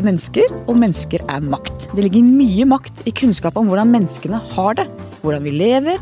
[0.00, 1.90] er mennesker, og mennesker er makt.
[1.92, 4.86] Det ligger mye makt i kunnskap om hvordan menneskene har det.
[5.20, 6.00] Hvordan vi lever,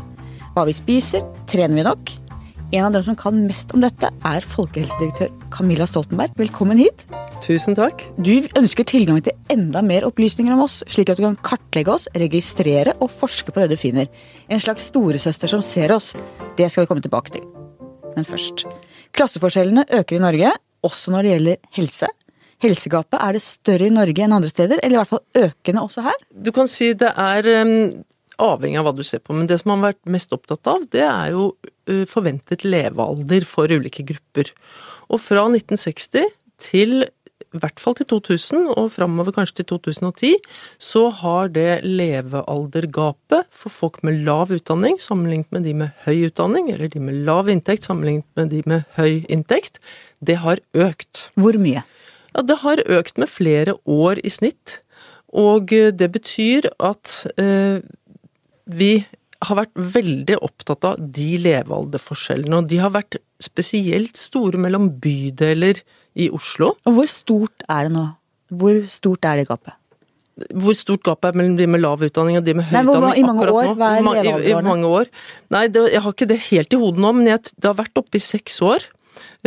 [0.55, 2.13] hva vi spiser, trener vi nok?
[2.69, 6.35] En av dem som kan mest om dette, er folkehelsedirektør Camilla Stoltenberg.
[6.37, 7.01] Velkommen hit.
[7.43, 8.03] Tusen takk.
[8.21, 12.07] Du ønsker tilgang til enda mer opplysninger om oss, slik at du kan kartlegge oss,
[12.13, 14.11] registrere og forske på det du finner.
[14.47, 16.13] En slags storesøster som ser oss.
[16.59, 17.47] Det skal vi komme tilbake til.
[18.15, 18.67] Men først.
[19.17, 20.53] Klasseforskjellene øker i Norge,
[20.85, 22.13] også når det gjelder helse.
[22.63, 26.03] Helsegapet, er det større i Norge enn andre steder, eller i hvert fall økende også
[26.09, 26.23] her?
[26.31, 27.75] Du kan si det er um,
[28.39, 30.83] avhengig av hva du ser på, men det som man har vært mest opptatt av,
[30.91, 34.51] det er jo uh, forventet levealder for ulike grupper.
[35.09, 36.99] Og fra 1960 til
[37.49, 40.35] i hvert fall til 2000, og framover kanskje til 2010,
[40.77, 46.69] så har det levealdergapet for folk med lav utdanning sammenlignet med de med høy utdanning,
[46.69, 49.81] eller de med lav inntekt sammenlignet med de med høy inntekt,
[50.21, 51.29] det har økt.
[51.39, 51.81] Hvor mye?
[52.39, 54.79] Ja, det har økt med flere år i snitt.
[55.35, 57.83] Og det betyr at eh,
[58.65, 58.93] vi
[59.45, 62.61] har vært veldig opptatt av de levealderforskjellene.
[62.61, 65.83] Og de har vært spesielt store mellom bydeler
[66.19, 66.73] i Oslo.
[66.87, 68.07] Og hvor stort er det nå?
[68.59, 69.75] Hvor stort er det gapet?
[70.55, 73.01] Hvor stort gapet er mellom de med lav utdanning og de med høy Nei, hvor,
[73.03, 73.71] utdanning mange år?
[73.75, 75.11] Hva er I, i, mange år.
[75.51, 77.99] Nei, det, jeg har ikke det helt i hodet nå, men jeg, det har vært
[77.99, 78.87] oppe i seks år.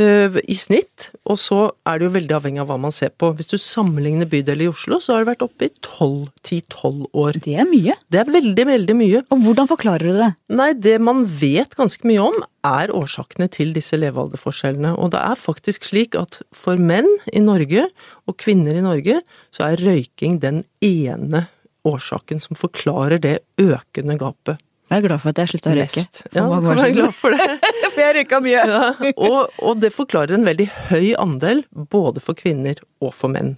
[0.00, 3.32] Eh, I snitt, og så er det jo veldig avhengig av hva man ser på.
[3.38, 7.38] Hvis du sammenligner bydeler i Oslo, så har det vært oppe i 10-12 år.
[7.44, 7.96] Det er mye.
[8.12, 9.22] Det er veldig, veldig mye.
[9.34, 10.30] Og hvordan forklarer du det?
[10.52, 14.94] Nei, det man vet ganske mye om, er årsakene til disse levealderforskjellene.
[14.94, 17.88] Og det er faktisk slik at for menn i Norge
[18.30, 19.20] og kvinner i Norge,
[19.54, 21.48] så er røyking den ene
[21.88, 24.60] årsaken som forklarer det økende gapet.
[24.92, 26.02] Jeg er glad for at jeg slutta å røyke.
[26.36, 27.44] Ja, du kan være glad for det.
[27.92, 28.62] For jeg røyka mye.
[28.68, 33.54] Ja, og, og det forklarer en veldig høy andel både for kvinner og for menn.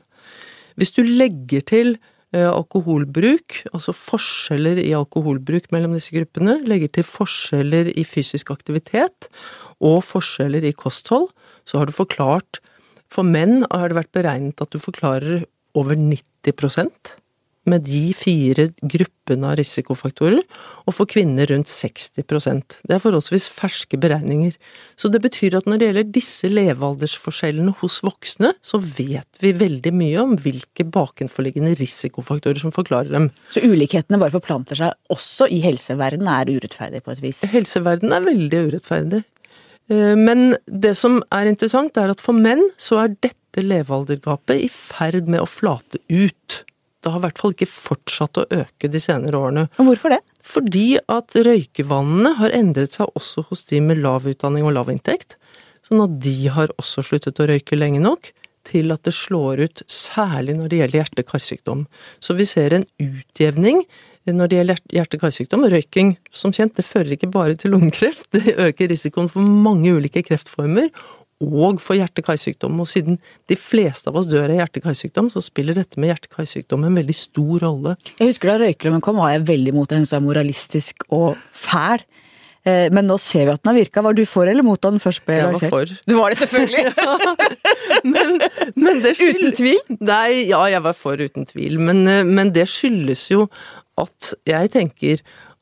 [0.79, 1.91] Hvis du legger til
[2.35, 9.31] eh, alkoholbruk, altså forskjeller i alkoholbruk mellom disse gruppene, legger til forskjeller i fysisk aktivitet
[9.83, 11.33] og forskjeller i kosthold,
[11.67, 12.63] så har du forklart
[13.15, 15.45] For menn har det vært beregnet at du forklarer
[15.79, 16.55] over 90
[17.71, 20.43] med de fire gruppene av risikofaktorer,
[20.85, 24.57] og for kvinner rundt 60% Det er forholdsvis ferske beregninger.
[25.01, 29.95] Så det betyr at når det gjelder disse levealdersforskjellene hos voksne, så vet vi veldig
[29.97, 33.31] mye om hvilke bakenforliggende risikofaktorer som forklarer dem.
[33.55, 37.45] Så ulikhetene bare forplanter seg også i helseverdenen er urettferdig på et vis.
[37.55, 39.25] Helseverdenen er veldig urettferdig.
[39.91, 44.71] Eh, Men det som er interessant, er at for menn så er dette levealdergapet i
[44.73, 46.65] ferd med å flate ut.
[47.05, 49.67] Det har i hvert fall ikke fortsatt å øke de senere årene.
[49.77, 50.23] Og hvorfor det?
[50.45, 55.37] Fordi at røykevannene har endret seg også hos de med lav utdanning og lav inntekt.
[55.85, 58.33] Sånn at de har også sluttet å røyke lenge nok
[58.65, 61.85] til at det slår ut, særlig når det gjelder hjerte-karsykdom.
[62.25, 63.83] Så vi ser en utjevning
[64.25, 65.67] når det gjelder hjerte-karsykdom.
[65.69, 70.25] Røyking, som kjent, det fører ikke bare til lungekreft, det øker risikoen for mange ulike
[70.25, 70.89] kreftformer.
[71.43, 72.79] Og for hjerte-karsykdom.
[72.81, 73.19] Og siden
[73.51, 77.59] de fleste av oss dør av hjerte-karsykdom, så spiller dette med hjerte-karsykdom en veldig stor
[77.67, 77.97] rolle.
[78.21, 80.07] Jeg husker da røykeloven kom, var jeg veldig mot den.
[80.07, 82.05] Hun er moralistisk og fæl.
[82.65, 84.01] Eh, Men nå ser vi at den har virka.
[84.07, 85.85] Var du for eller mot da den først ble Jeg var for.
[86.09, 86.95] Du var det selvfølgelig!
[88.15, 88.39] Men,
[88.77, 89.81] men det skyld- Uten tvil?
[90.01, 91.79] Nei, ja, jeg var for uten tvil.
[91.81, 93.49] Men, eh, men det skyldes jo
[94.01, 95.21] at jeg tenker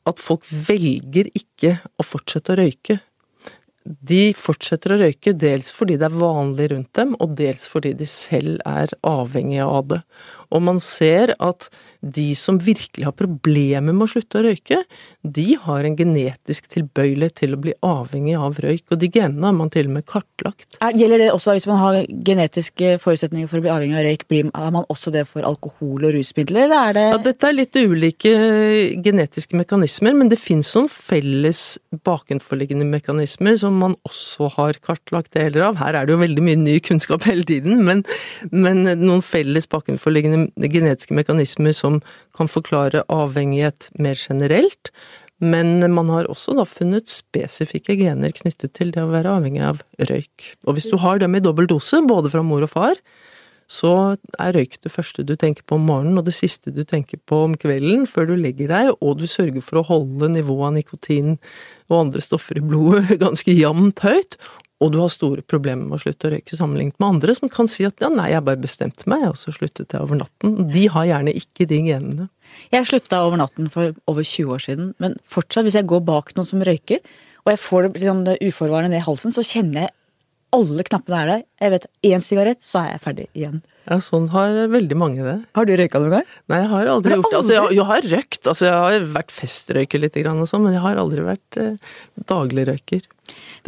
[0.09, 2.99] at folk velger ikke å fortsette å røyke.
[3.83, 8.07] De fortsetter å røyke dels fordi det er vanlig rundt dem, og dels fordi de
[8.07, 10.01] selv er avhengige av det.
[10.53, 11.69] Og man ser at
[12.03, 14.81] de som virkelig har problemer med å slutte å røyke,
[15.23, 19.55] de har en genetisk tilbøyelighet til å bli avhengig av røyk, og de genene har
[19.55, 20.77] man til og med kartlagt.
[20.83, 24.25] Er, gjelder det også hvis man har genetiske forutsetninger for å bli avhengig av røyk?
[24.33, 27.55] Blir, er man også det for alkohol og rusmidler, eller er det Ja, dette er
[27.55, 31.63] litt ulike eh, genetiske mekanismer, men det finnes noen felles
[32.03, 35.79] bakenforliggende mekanismer som man også har kartlagt deler av.
[35.79, 38.03] Her er det jo veldig mye ny kunnskap hele tiden, men,
[38.51, 41.99] men noen felles bakenforliggende genetiske mekanismer som
[42.37, 44.93] kan forklare avhengighet mer generelt.
[45.43, 49.81] Men man har også da funnet spesifikke gener knyttet til det å være avhengig av
[49.99, 50.53] røyk.
[50.63, 52.99] Og hvis du har dem i dobbel dose, både fra mor og far,
[53.71, 57.19] så er røyk det første du tenker på om morgenen, og det siste du tenker
[57.29, 60.75] på om kvelden før du legger deg, og du sørger for å holde nivået av
[60.77, 61.31] nikotin
[61.89, 64.37] og andre stoffer i blodet ganske jevnt høyt,
[64.83, 67.69] og du har store problemer med å slutte å røyke sammenlignet med andre som kan
[67.71, 70.57] si at ja, nei, jeg bare bestemte meg, og så sluttet jeg over natten.
[70.73, 72.29] De har gjerne ikke de genene.
[72.73, 76.35] Jeg slutta over natten for over 20 år siden, men fortsatt, hvis jeg går bak
[76.35, 76.99] noen som røyker,
[77.43, 79.95] og jeg får det, det uforvarende ned i halsen, så kjenner jeg
[80.53, 81.45] alle knappene er der.
[81.63, 83.61] Jeg vet én sigarett, så er jeg ferdig igjen.
[83.83, 85.35] Ja, sånn har veldig mange det.
[85.57, 86.27] Har du røyka noen gang?
[86.51, 87.39] Nei, jeg har aldri gjort det.
[87.39, 90.83] Altså, jeg, jeg har røykt, altså jeg har vært festrøyker litt og sånn, men jeg
[90.85, 91.97] har aldri vært eh,
[92.31, 93.09] dagligrøyker.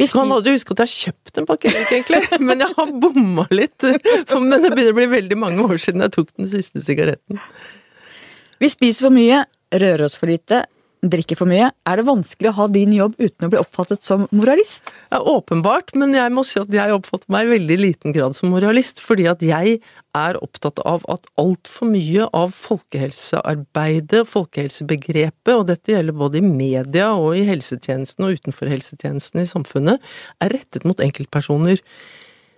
[0.00, 2.78] Hvis Man hadde jo husket at jeg har kjøpt en pakke røyk, egentlig, men jeg
[2.78, 3.76] har bomma litt.
[4.30, 7.42] For, men det begynner å bli veldig mange år siden jeg tok den siste sigaretten.
[8.62, 9.42] Vi spiser for mye,
[9.76, 10.64] rører oss for lite,
[11.04, 11.68] drikker for mye.
[11.86, 14.82] Er det vanskelig å ha din jobb uten å bli oppfattet som moralist?
[15.12, 18.50] Ja, åpenbart, men jeg må si at jeg oppfatter meg i veldig liten grad som
[18.54, 19.78] moralist, fordi at jeg
[20.16, 27.12] er opptatt av at altfor mye av folkehelsearbeidet, folkehelsebegrepet, og dette gjelder både i media
[27.14, 31.82] og i helsetjenesten og utenfor helsetjenesten i samfunnet, er rettet mot enkeltpersoner.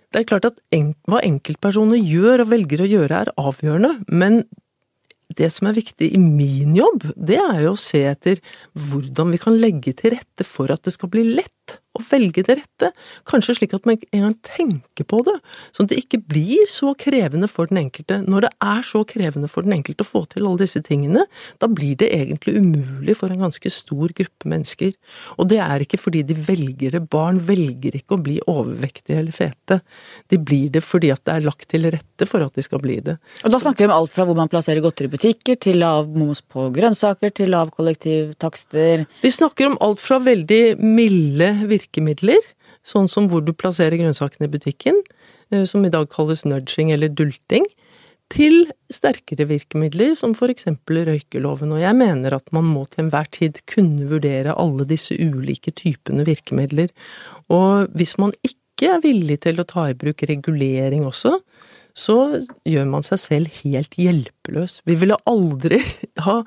[0.09, 4.41] Det er klart at en, hva enkeltpersoner gjør og velger å gjøre er avgjørende, men
[5.37, 8.41] det som er viktig i min jobb, det er jo å se etter
[8.73, 11.53] hvordan vi kan legge til rette for at det skal bli lett
[11.97, 12.91] å velge det rette.
[13.27, 15.35] Kanskje slik at man en gang tenker på det,
[15.73, 18.19] sånn at det ikke blir så krevende for den enkelte.
[18.29, 21.25] Når det er så krevende for den enkelte å få til alle disse tingene,
[21.61, 24.93] da blir det egentlig umulig for en ganske stor gruppe mennesker.
[25.37, 27.03] Og det er ikke fordi de velger det.
[27.09, 29.79] Barn velger ikke å bli overvektige eller fete.
[30.29, 32.99] De blir det fordi at det er lagt til rette for at de skal bli
[33.03, 33.17] det.
[33.43, 36.07] Og da snakker vi om alt fra hvor man plasserer godteri i butikker, til lav
[36.13, 39.07] moms på grønnsaker, til lav kollektivtakster.
[39.23, 42.39] Vi snakker om alt fra veldig milde virkemidler,
[42.87, 45.01] sånn som hvor du plasserer grønnsakene i butikken,
[45.51, 47.67] eh, som i dag kalles nudging eller dulting,
[48.29, 51.73] til sterkere virkemidler, som for eksempel røykeloven.
[51.73, 56.27] Og jeg mener at man må til enhver tid kunne vurdere alle disse ulike typene
[56.27, 56.93] virkemidler.
[57.49, 61.39] Og hvis man ikke er villig til å ta i bruk regulering også,
[61.99, 62.15] så
[62.67, 64.79] gjør man seg selv helt hjelpeløs.
[64.87, 65.81] Vi ville aldri
[66.25, 66.37] ha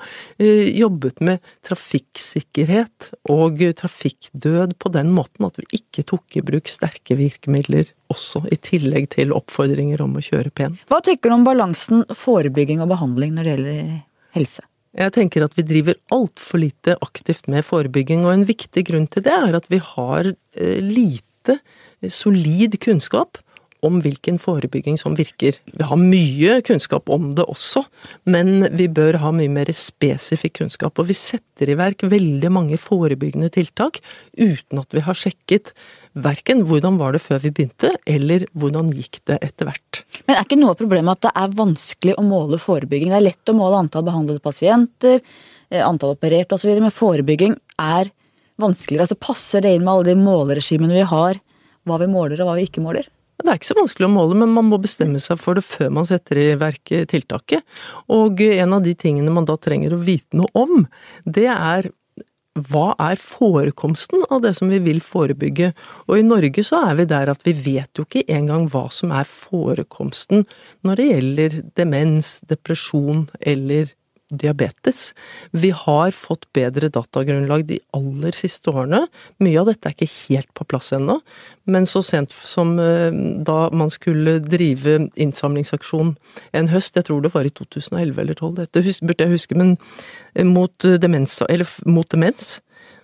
[0.41, 6.71] eh, jobbet med trafikksikkerhet og trafikkdød på den måten at vi ikke tok i bruk
[6.73, 10.83] sterke virkemidler også, i tillegg til oppfordringer om å kjøre pent.
[10.91, 13.95] Hva tenker du om balansen forebygging og behandling når det gjelder
[14.39, 14.67] helse?
[14.93, 19.25] Jeg tenker at vi driver altfor lite aktivt med forebygging, og en viktig grunn til
[19.25, 21.57] det er at vi har eh, lite
[22.13, 23.41] solid kunnskap
[23.83, 25.57] om hvilken forebygging som virker.
[25.67, 27.83] Vi har mye kunnskap om det også,
[28.31, 31.01] men vi bør ha mye mer spesifikk kunnskap.
[31.03, 33.99] Og vi setter i verk veldig mange forebyggende tiltak
[34.39, 35.73] uten at vi har sjekket
[36.13, 40.03] verken hvordan var det før vi begynte, eller hvordan gikk det etter hvert.
[40.27, 43.11] Men er ikke noe av problemet at det er vanskelig å måle forebygging?
[43.11, 45.23] Det er lett å måle antall behandlede pasienter,
[45.71, 48.13] eh, antall opererte osv., men forebygging er
[48.63, 49.09] vanskeligere.
[49.09, 51.41] Altså Passer det inn med alle de måleregimene vi har,
[51.89, 53.09] hva vi måler og hva vi ikke måler?
[53.43, 55.91] Det er ikke så vanskelig å måle, men man må bestemme seg for det før
[55.99, 57.67] man setter i verk tiltaket.
[58.15, 60.87] Og en av de tingene man da trenger å vite noe om,
[61.27, 61.91] det er
[62.69, 65.71] hva er forekomsten av det som vi vil forebygge?
[66.11, 69.15] Og i Norge så er vi der at vi vet jo ikke engang hva som
[69.17, 70.45] er forekomsten
[70.85, 73.95] når det gjelder demens, depresjon eller
[74.41, 75.13] diabetes.
[75.51, 79.05] Vi har fått bedre datagrunnlag de aller siste årene.
[79.43, 81.21] Mye av dette er ikke helt på plass ennå,
[81.71, 83.13] men så sent som eh,
[83.47, 86.15] da man skulle drive innsamlingsaksjon
[86.59, 89.77] en høst, jeg tror det var i 2011 eller 2012, dette burde jeg huske, men
[90.35, 92.61] eh, mot demens, eller mot demens.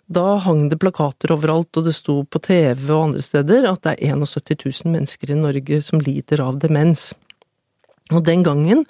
[0.09, 3.99] Da hang det plakater overalt, og det sto på TV og andre steder at det
[3.99, 7.11] er 71 000 mennesker i Norge som lider av demens.
[8.15, 8.85] Og den gangen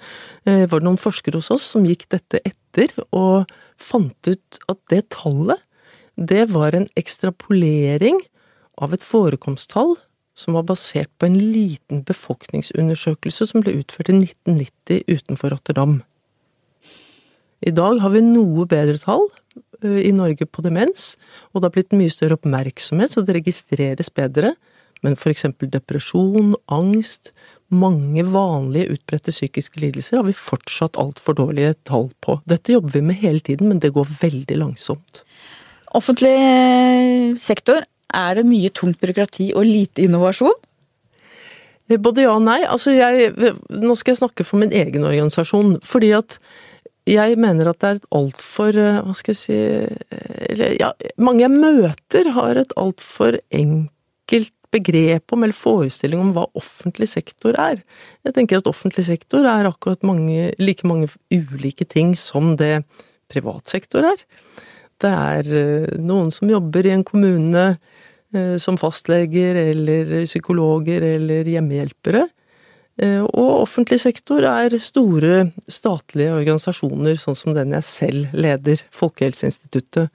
[0.47, 3.49] eh, var det noen forskere hos oss som gikk dette etter, og
[3.79, 5.59] fant ut at det tallet,
[6.19, 8.19] det var en ekstrapolering
[8.79, 9.95] av et forekomsttall
[10.39, 15.99] som var basert på en liten befolkningsundersøkelse som ble utført i 1990 utenfor Rotterdam.
[17.59, 19.25] I dag har vi noe bedre tall
[19.83, 21.17] eh, i Norge på demens,
[21.51, 24.53] og det har blitt mye større oppmerksomhet, så det registreres bedre.
[25.03, 27.33] Men for eksempel depresjon, angst,
[27.69, 32.39] mange vanlige utbredte psykiske lidelser har vi fortsatt altfor dårlige tall på.
[32.49, 35.23] Dette jobber vi med hele tiden, men det går veldig langsomt.
[35.97, 40.57] Offentlig eh, sektor, er det mye tungt byråkrati og lite innovasjon?
[41.89, 42.61] Eh, både ja og nei.
[42.65, 43.33] Altså jeg,
[43.69, 45.77] nå skal jeg snakke for min egen organisasjon.
[45.85, 46.39] Fordi at
[47.09, 49.55] jeg mener at det er et altfor eh, Hva skal jeg si
[50.49, 56.45] eller, ja, Mange jeg møter har et altfor enkelt begrep om eller forestilling om hva
[56.59, 57.81] offentlig sektor er.
[58.27, 62.83] Jeg tenker at offentlig sektor er akkurat mange, like mange ulike ting som det
[63.29, 64.25] privat sektor er.
[64.99, 71.47] Det er eh, noen som jobber i en kommune eh, som fastleger eller psykologer eller
[71.47, 72.25] hjemmehjelpere.
[72.99, 80.11] Eh, og offentlig sektor er store statlige organisasjoner, sånn som den jeg selv leder, Folkehelseinstituttet.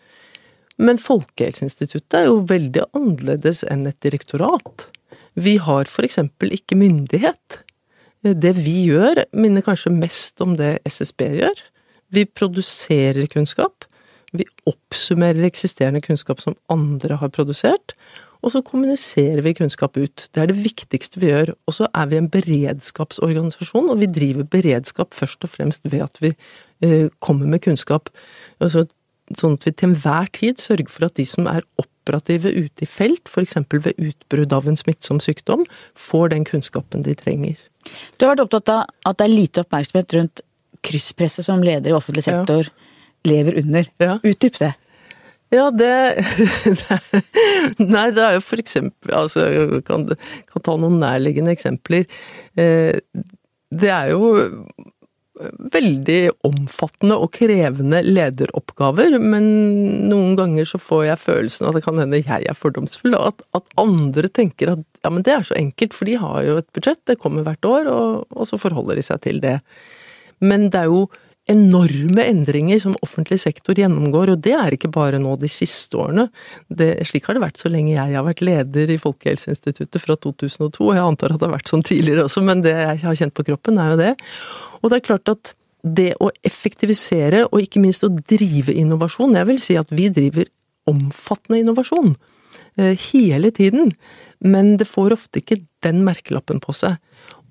[0.78, 4.88] Men Folkehelseinstituttet er jo veldig annerledes enn et direktorat.
[5.34, 7.60] Vi har eksempel ikke myndighet.
[8.24, 11.64] Det vi gjør, minner kanskje mest om det SSB gjør.
[12.14, 13.86] Vi produserer kunnskap.
[14.34, 17.94] Vi oppsummerer eksisterende kunnskap som andre har produsert.
[18.44, 20.26] Og så kommuniserer vi kunnskap ut.
[20.34, 21.54] Det er det viktigste vi gjør.
[21.68, 26.20] Og så er vi en beredskapsorganisasjon, og vi driver beredskap først og fremst ved at
[26.20, 26.34] vi
[26.84, 28.10] eh, kommer med kunnskap.
[28.60, 28.84] Altså,
[29.32, 32.88] sånn at vi til enhver tid sørger for at de som er operative ute i
[32.88, 33.56] felt, f.eks.
[33.72, 35.64] ved utbrudd av en smittsom sykdom,
[35.96, 37.60] får den kunnskapen de trenger.
[38.16, 40.44] Du har vært opptatt av at det er lite oppmerksomhet rundt
[40.84, 42.88] krysspresset som leder i offentlig sektor ja.
[43.28, 43.88] lever under.
[44.02, 44.18] Ja.
[44.22, 44.74] Utdyp det.
[45.54, 45.90] Ja, det
[47.94, 50.06] Nei, det er jo for eksempel Altså, jeg kan,
[50.50, 52.08] kan ta noen nærliggende eksempler.
[52.58, 52.96] Eh,
[53.74, 54.32] det er jo
[55.74, 59.46] veldig omfattende og krevende lederoppgaver, men
[60.10, 63.32] noen ganger så får jeg følelsen av at det kan hende jeg er fordomsfull, og
[63.32, 66.60] at, at, andre tenker at ja, men det er så enkelt, for de har jo
[66.60, 69.58] et budsjett, det kommer hvert år, og, og så forholder de seg til det.
[70.44, 71.08] Men det er jo
[71.50, 76.28] enorme endringer som offentlig sektor gjennomgår, og det er ikke bare nå de siste årene.
[76.72, 80.70] Det, slik har det vært så lenge jeg har vært leder i Folkehelseinstituttet fra 2002,
[80.80, 83.36] og jeg antar at det har vært sånn tidligere også, men det jeg har kjent
[83.36, 84.14] på kroppen, er jo det.
[84.80, 89.50] Og det er klart at det å effektivisere, og ikke minst å drive innovasjon, jeg
[89.50, 90.48] vil si at vi driver
[90.88, 92.14] omfattende innovasjon
[92.80, 93.92] eh, hele tiden,
[94.44, 96.96] men det får ofte ikke den merkelappen på seg.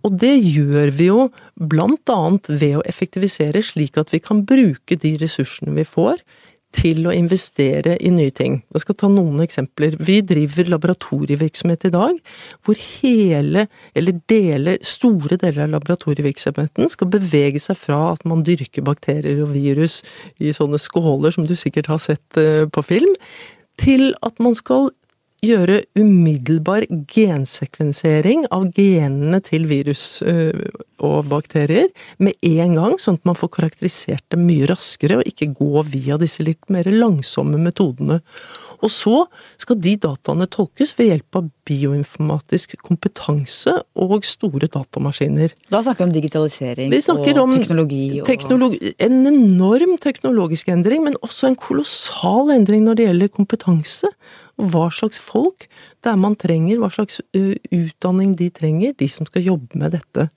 [0.03, 4.97] Og det gjør vi jo blant annet ved å effektivisere slik at vi kan bruke
[4.99, 6.23] de ressursene vi får
[6.73, 8.57] til å investere i nye ting.
[8.73, 9.95] Jeg skal ta noen eksempler.
[10.01, 12.17] Vi driver laboratorievirksomhet i dag,
[12.65, 18.85] hvor hele, eller deler, store deler av laboratorievirksomheten skal bevege seg fra at man dyrker
[18.85, 20.01] bakterier og virus
[20.41, 23.13] i sånne skåler som du sikkert har sett eh, på film,
[23.81, 24.91] til at man skal
[25.43, 30.65] gjøre umiddelbar gensekvensering av genene til virus øh,
[31.03, 31.89] og bakterier
[32.23, 36.19] med en gang, sånn at man får karakterisert det mye raskere, og ikke gå via
[36.21, 38.21] disse litt mer langsomme metodene.
[38.83, 39.21] Og så
[39.61, 45.53] skal de dataene tolkes ved hjelp av bioinformatisk kompetanse og store datamaskiner.
[45.71, 48.03] Da snakker vi om digitalisering og om teknologi?
[48.19, 48.27] Og...
[48.27, 54.11] Teknologi, en enorm teknologisk endring, men også en kolossal endring når det gjelder kompetanse
[54.61, 55.67] hva slags folk
[56.03, 60.27] det er man trenger, hva slags utdanning de trenger, de som skal jobbe med dette.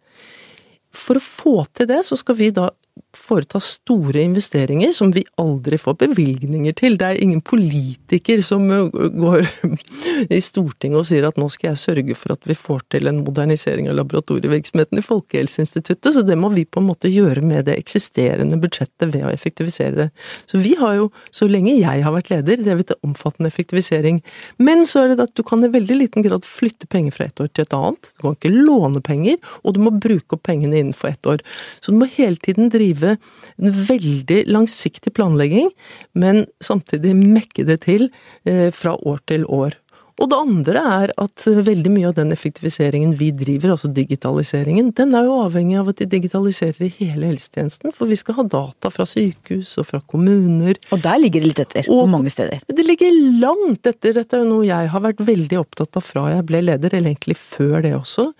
[0.96, 2.70] For å få til det, så skal vi da
[3.16, 6.96] foreta store investeringer som vi aldri får bevilgninger til.
[6.98, 9.46] Det er ingen politiker som går
[10.36, 13.22] i Stortinget og sier at nå skal jeg sørge for at vi får til en
[13.26, 17.78] modernisering av laboratorievirksomheten i Folkehelseinstituttet, så det må vi på en måte gjøre med det
[17.80, 20.08] eksisterende budsjettet ved å effektivisere det.
[20.50, 24.22] Så vi har jo, så lenge jeg har vært leder, drevet til omfattende effektivisering.
[24.62, 27.42] Men så er det at du kan i veldig liten grad flytte penger fra et
[27.42, 28.12] år til et annet.
[28.14, 31.42] Du kan ikke låne penger, og du må bruke opp pengene innenfor ett år.
[31.80, 35.70] Så du må hele tiden drive en veldig langsiktig planlegging,
[36.14, 38.08] men samtidig mekke det til
[38.44, 39.76] eh, fra år til år.
[40.16, 45.12] Og det andre er at veldig mye av den effektiviseringen vi driver, altså digitaliseringen, den
[45.16, 47.92] er jo avhengig av at de digitaliserer i hele helsetjenesten.
[47.96, 50.80] For vi skal ha data fra sykehus og fra kommuner.
[50.88, 52.64] Og der ligger det litt etter og mange steder?
[52.64, 53.12] Det ligger
[53.42, 54.16] langt etter.
[54.16, 57.12] Dette er jo noe jeg har vært veldig opptatt av fra jeg ble leder, eller
[57.12, 58.30] egentlig før det også.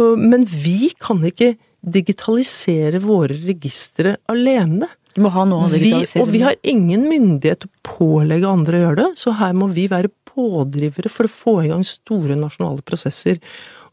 [0.00, 4.88] Men vi kan ikke digitalisere våre registre alene.
[5.14, 6.20] Vi må ha noe å digitalisere.
[6.20, 9.56] Vi, og vi har ingen myndighet til å pålegge andre å gjøre det, så her
[9.56, 13.40] må vi være pådrivere for å få i gang store nasjonale prosesser.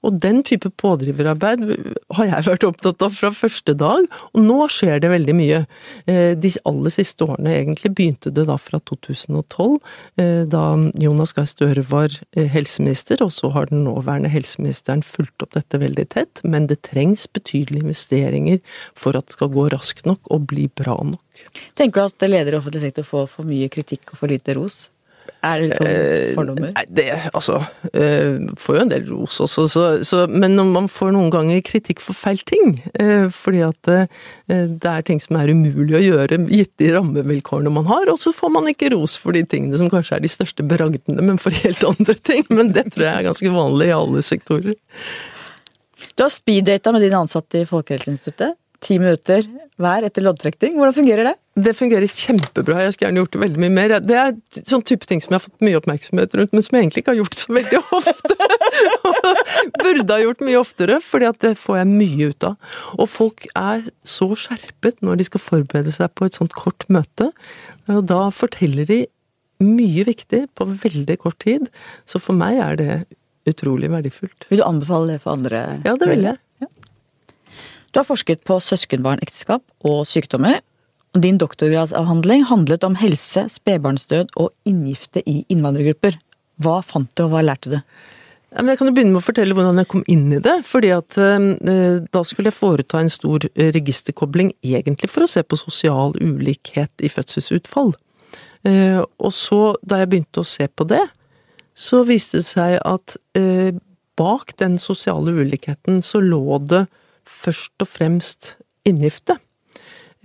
[0.05, 1.63] Og den type pådriverarbeid
[2.17, 5.61] har jeg vært opptatt av fra første dag, og nå skjer det veldig mye.
[6.09, 9.77] Eh, de aller siste årene, egentlig, begynte det da fra 2012,
[10.21, 10.63] eh, da
[11.01, 15.81] Jonas Gahr Støre var eh, helseminister, og så har den nåværende helseministeren fulgt opp dette
[15.81, 18.61] veldig tett, men det trengs betydelige investeringer
[18.97, 21.23] for at det skal gå raskt nok og bli bra nok.
[21.77, 24.87] Tenker du at ledere i offentlig sektor får for mye kritikk og for lite ros?
[25.45, 26.71] Er det sånn fordommer?
[26.73, 31.13] Nei, det altså uh, Får jo en del ros også, så, så, men man får
[31.15, 32.79] noen ganger kritikk for feil ting.
[32.97, 33.91] Uh, fordi at
[34.47, 38.33] det er ting som er umulig å gjøre gitt de rammevilkårene man har, og så
[38.35, 41.55] får man ikke ros for de tingene som kanskje er de største bragdene, men for
[41.63, 42.45] helt andre ting.
[42.49, 44.77] Men det tror jeg er ganske vanlig i alle sektorer.
[46.17, 49.45] Du har speeddata med dine ansatte i Folkehelseinstituttet ti minutter
[49.77, 50.77] hver etter loddtrekning.
[50.77, 51.35] Hvordan fungerer det?
[51.57, 52.83] Det fungerer kjempebra.
[52.85, 53.93] Jeg skulle gjerne gjort det veldig mye mer.
[54.05, 56.85] Det er sånn type ting som jeg har fått mye oppmerksomhet rundt, men som jeg
[56.85, 58.37] egentlig ikke har gjort så veldig ofte.
[59.81, 62.73] Burde ha gjort mye oftere, fordi at det får jeg mye ut av.
[62.97, 67.31] Og folk er så skjerpet når de skal forberede seg på et sånt kort møte.
[67.89, 69.01] Og da forteller de
[69.63, 71.71] mye viktig på veldig kort tid.
[72.05, 72.91] Så for meg er det
[73.49, 74.45] utrolig verdifullt.
[74.51, 75.63] Vil du anbefale det for andre?
[75.87, 76.37] Ja, det vil jeg.
[77.95, 80.59] Du har forsket på søskenbarnekteskap og sykdommer.
[81.23, 86.19] Din doktorgradsavhandling handlet om helse, spedbarnsdød og inngifte i innvandrergrupper.
[86.61, 87.79] Hva fant du, og hva lærte du?
[88.47, 90.61] Jeg kan jo begynne med å fortelle hvordan jeg kom inn i det.
[90.65, 95.43] fordi at eh, Da skulle jeg foreta en stor eh, registerkobling, egentlig for å se
[95.43, 97.93] på sosial ulikhet i fødselsutfall.
[98.63, 101.03] Eh, og så, da jeg begynte å se på det,
[101.77, 103.75] så viste det seg at eh,
[104.17, 106.87] bak den sosiale ulikheten så lå det
[107.27, 108.55] først og fremst
[108.87, 109.37] inngifte.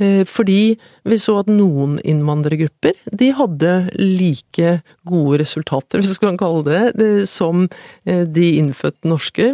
[0.00, 6.40] Eh, fordi vi så at noen innvandrergrupper de hadde like gode resultater, hvis man kan
[6.46, 6.64] kalle
[6.96, 7.66] det, som
[8.08, 9.52] eh, de innfødte norske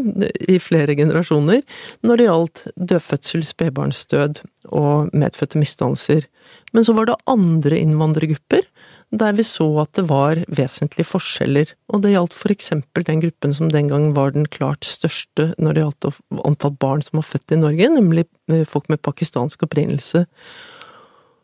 [0.49, 1.65] i flere generasjoner
[2.07, 6.29] når det gjaldt dødfødsel, spedbarnsdød og medfødte misdannelser.
[6.73, 8.67] Men så var det andre innvandrergrupper
[9.11, 13.55] der vi så at det var vesentlige forskjeller, og det gjaldt for eksempel den gruppen
[13.57, 16.09] som den gang var den klart største når det gjaldt
[16.45, 20.27] antall barn som var født i Norge, nemlig eh, folk med pakistansk opprinnelse.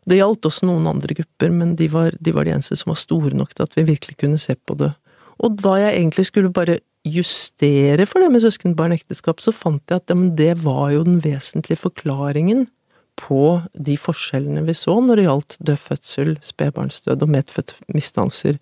[0.05, 3.01] Det gjaldt også noen andre grupper, men de var, de var de eneste som var
[3.01, 4.93] store nok til at vi virkelig kunne se på det.
[5.41, 10.37] Og da jeg egentlig skulle bare justere for det med søskenbarnekteskap, så fant jeg at
[10.37, 12.67] det var jo den vesentlige forklaringen
[13.19, 18.59] på de forskjellene vi så når det gjaldt død fødsel, spedbarnsdød og medfødt misdannelser.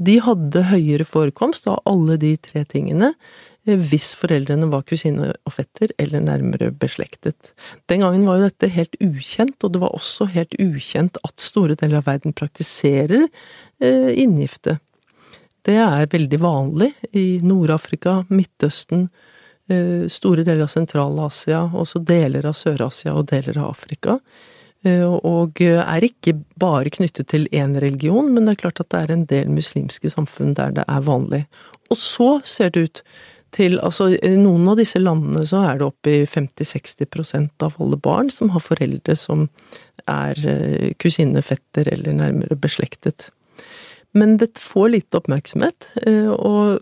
[0.00, 5.56] De hadde høyere forekomst av alle de tre tingene eh, hvis foreldrene var kusine og
[5.56, 7.52] fetter eller nærmere beslektet.
[7.92, 11.76] Den gangen var jo dette helt ukjent, og det var også helt ukjent at store
[11.76, 14.80] deler av verden praktiserer eh, inngifte.
[15.68, 19.10] Det er veldig vanlig i Nord-Afrika, Midtøsten,
[20.10, 24.18] store deler av Sentral-Asia, også deler av Sør-Asia og deler av Afrika.
[24.86, 29.02] Eh, og er ikke bare knyttet til én religion, men det er klart at det
[29.02, 31.44] er en del muslimske samfunn der det er vanlig.
[31.92, 33.02] Og så ser det ut
[33.50, 38.28] til altså I noen av disse landene så er det oppi 50-60% av alle barn
[38.30, 39.48] som har foreldre som
[40.06, 43.28] er eh, kusine, fetter eller nærmere beslektet.
[44.14, 45.86] Men det får lite oppmerksomhet,
[46.34, 46.80] og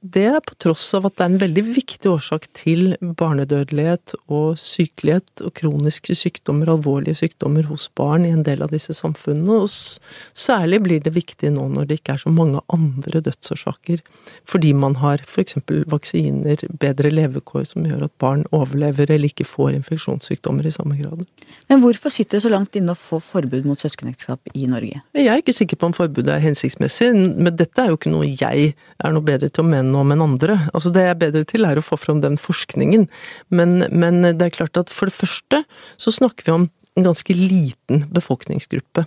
[0.00, 4.58] det er på tross av at det er en veldig viktig årsak til barnedødelighet og
[4.60, 9.56] sykelighet og kroniske sykdommer, alvorlige sykdommer hos barn i en del av disse samfunnene.
[9.64, 14.04] Og særlig blir det viktig nå når det ikke er så mange andre dødsårsaker,
[14.46, 15.58] fordi man har f.eks.
[15.90, 21.26] vaksiner, bedre levekår som gjør at barn overlever eller ikke får infeksjonssykdommer i samme grad.
[21.66, 25.02] Men hvorfor sitter det så langt inne å få forbud mot søskenekteskap i Norge?
[25.18, 28.30] Jeg er ikke sikker på om forbudet er hensiktsmessig, men dette er jo ikke noe
[28.30, 30.58] jeg er noe bedre til å mene noe om enn andre.
[30.72, 33.06] Altså det jeg er bedre til, er å få fram den forskningen.
[33.48, 35.62] Men, men det er klart at for det første
[36.00, 36.66] så snakker vi om
[36.98, 39.06] en ganske liten befolkningsgruppe.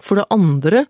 [0.00, 0.86] For det andre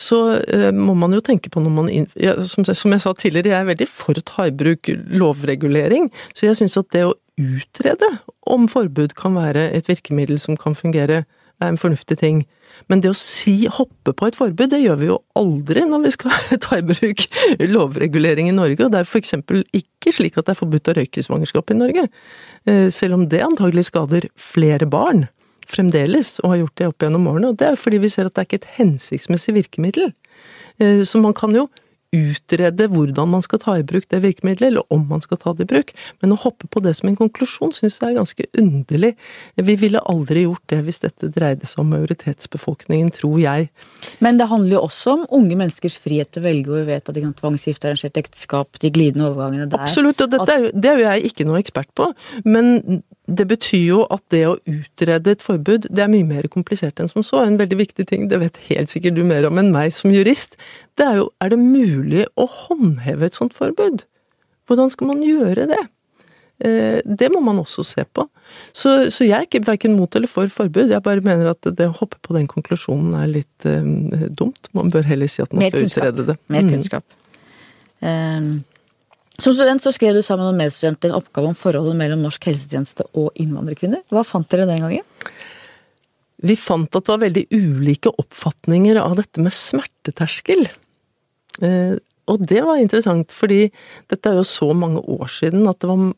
[0.00, 3.52] så uh, må man jo tenke på når man ja, som, som, jeg sa tidligere,
[3.52, 6.08] jeg er veldig for å ta i bruk lovregulering.
[6.32, 8.08] Så jeg syns at det å utrede
[8.48, 11.24] om forbud kan være et virkemiddel som kan fungere,
[11.60, 12.44] er en fornuftig ting.
[12.90, 16.12] Men det å si hoppe på et forbud, det gjør vi jo aldri når vi
[16.14, 16.34] skal
[16.64, 17.24] ta i bruk
[17.62, 18.84] lovregulering i Norge.
[18.84, 21.78] Og det er eksempel ikke slik at det er forbudt å røyke i svangerskap i
[21.78, 22.06] Norge.
[22.68, 25.26] Eh, selv om det antagelig skader flere barn
[25.66, 27.50] fremdeles, og har gjort det opp gjennom årene.
[27.50, 30.12] Og det er fordi vi ser at det er ikke et hensiktsmessig virkemiddel.
[30.78, 31.66] Eh, så man kan jo
[32.14, 35.66] utrede hvordan man skal ta i bruk det virkemidlet, eller om man skal ta det
[35.66, 35.92] i bruk.
[36.22, 39.12] Men å hoppe på det som en konklusjon syns jeg er ganske underlig.
[39.58, 43.70] Vi ville aldri gjort det hvis dette dreide seg om majoritetsbefolkningen, tror jeg.
[44.24, 47.10] Men det handler jo også om unge menneskers frihet til å velge, hvor vi vet
[47.10, 49.82] at de kan tvangsgifte, arrangert ekteskap, de glidende overgangene der.
[49.86, 52.10] Absolutt, og dette er jo, det er jo jeg ikke noe ekspert på.
[52.46, 57.00] Men det betyr jo at det å utrede et forbud, det er mye mer komplisert
[57.02, 57.42] enn som så.
[57.42, 60.54] En veldig viktig ting, det vet helt sikkert du mer om enn meg som jurist,
[60.98, 64.06] det er jo er det mulig å håndheve et sånt forbud?
[64.70, 65.82] Hvordan skal man gjøre det?
[66.64, 68.28] Eh, det må man også se på.
[68.70, 71.90] Så, så jeg er ikke verken mot eller for forbud, jeg bare mener at det
[71.90, 74.08] å hoppe på den konklusjonen er litt um,
[74.38, 74.70] dumt.
[74.76, 76.38] Man bør heller si at man skal utrede det.
[76.46, 76.72] Mer mm.
[76.76, 77.04] kunnskap.
[78.00, 78.06] Mm.
[78.06, 78.56] Um.
[79.36, 83.04] Som student så skrev du sammen med medstudenter en oppgave om forholdet mellom norsk helsetjeneste
[83.18, 84.04] og innvandrerkvinner.
[84.12, 85.04] Hva fant dere den gangen?
[86.46, 90.66] Vi fant at det var veldig ulike oppfatninger av dette med smerteterskel.
[91.64, 91.96] Eh,
[92.26, 93.66] og det var interessant, fordi
[94.10, 96.08] dette er jo så mange år siden at det var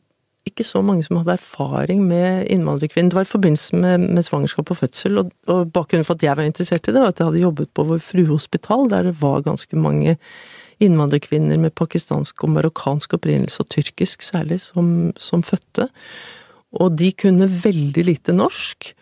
[0.49, 3.11] ikke så mange som hadde erfaring med innvandrerkvinner.
[3.11, 6.39] Det var i forbindelse med, med svangerskap og fødsel, og, og bakgrunnen for at jeg
[6.39, 9.19] var interessert i det, var at jeg hadde jobbet på Vår Frue Hospital, der det
[9.21, 10.15] var ganske mange
[10.83, 15.89] innvandrerkvinner med pakistansk og marokkansk opprinnelse, og tyrkisk særlig, som, som fødte.
[16.79, 18.93] Og de kunne veldig lite norsk.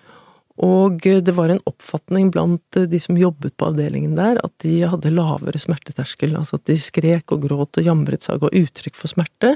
[0.63, 5.13] Og det var en oppfatning blant de som jobbet på avdelingen der, at de hadde
[5.13, 6.33] lavere smerteterskel.
[6.39, 9.53] Altså at de skrek og gråt og jamret seg og ga uttrykk for smerte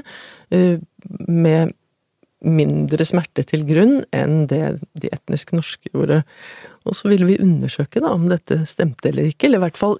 [0.54, 0.78] eh,
[1.26, 1.74] med
[2.42, 6.22] mindre smerte til grunn enn det de etnisk norske gjorde.
[6.86, 9.98] Og så ville vi undersøke da om dette stemte eller ikke, eller i hvert fall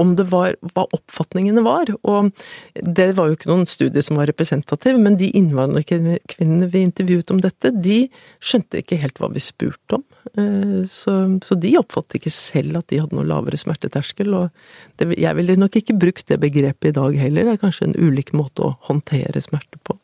[0.00, 1.90] om det var hva oppfatningene var.
[2.08, 2.30] Og
[2.74, 7.40] det var jo ikke noen studie som var representativ, men de innvandrerkvinnene vi intervjuet om
[7.42, 8.04] dette, de
[8.42, 10.04] skjønte ikke helt hva vi spurte om.
[10.38, 14.32] Eh, så, så de oppfattet ikke selv at de hadde noe lavere smerteterskel.
[14.38, 14.48] Og
[15.00, 17.98] det, jeg ville nok ikke brukt det begrepet i dag heller, det er kanskje en
[17.98, 19.98] ulik måte å håndtere smerte på.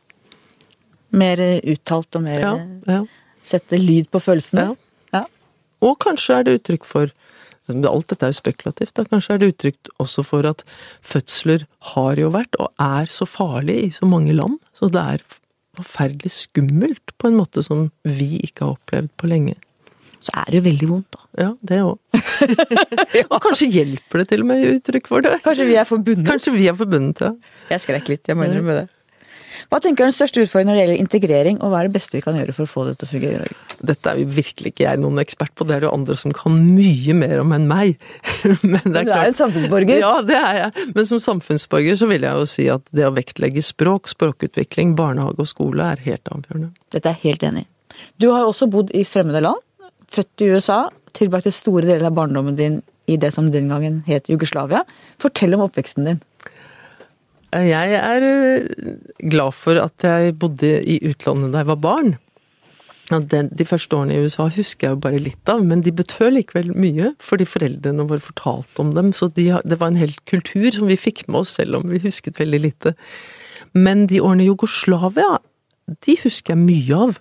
[1.18, 2.52] Mer uttalt og mer ja,
[2.84, 3.00] ja.
[3.48, 4.66] Sette lyd på følelsene?
[4.68, 4.78] Ja.
[5.84, 7.12] Og kanskje er det uttrykk for
[7.68, 8.94] Alt dette er jo spekulativt.
[8.96, 9.04] Da.
[9.08, 10.64] Kanskje er det uttrykt også for at
[11.04, 14.58] fødsler har jo vært, og er så farlig i så mange land.
[14.76, 15.24] Så det er
[15.78, 19.56] forferdelig skummelt på en måte som vi ikke har opplevd på lenge.
[20.18, 21.26] Så er det jo veldig vondt, da.
[21.38, 21.98] Ja, det òg.
[23.32, 25.38] og kanskje hjelper det til og med uttrykk for det.
[25.44, 26.26] Kanskje vi er forbundet.
[26.28, 27.34] Kanskje vi er forbundet, ja.
[27.70, 28.86] Jeg skrek litt, jeg må innrømme det.
[29.68, 31.96] Hva tenker du er den største utfordringen når det gjelder integrering, og hva er det
[31.96, 33.76] beste vi kan gjøre for å få det til å fungere i dag?
[33.90, 36.34] Dette er jo virkelig ikke jeg noen ekspert på, det er det jo andre som
[36.36, 37.96] kan mye mer om enn meg.
[38.72, 40.02] Men det er du er en samfunnsborger?
[40.02, 40.86] Ja, det er jeg.
[40.96, 45.42] Men som samfunnsborger så vil jeg jo si at det å vektlegge språk, språkutvikling, barnehage
[45.44, 46.72] og skole er helt avgjørende.
[46.94, 47.70] Dette er jeg helt enig i.
[48.20, 49.64] Du har jo også bodd i fremmede land,
[50.12, 50.84] født i USA,
[51.16, 54.84] tilbrakt store deler av barndommen din i det som den gangen het Jugoslavia.
[55.22, 56.20] Fortell om oppveksten din.
[57.48, 58.96] Jeg er eh,
[59.32, 62.16] glad for at jeg bodde i utlandet da jeg var barn.
[63.08, 67.14] De første årene i USA husker jeg bare litt av, men de betød likevel mye
[67.24, 69.14] fordi foreldrene våre fortalte om dem.
[69.16, 72.02] Så de, det var en hel kultur som vi fikk med oss, selv om vi
[72.04, 72.92] husket veldig lite.
[73.72, 75.38] Men de årene i Jugoslavia,
[76.04, 77.16] de husker jeg mye av.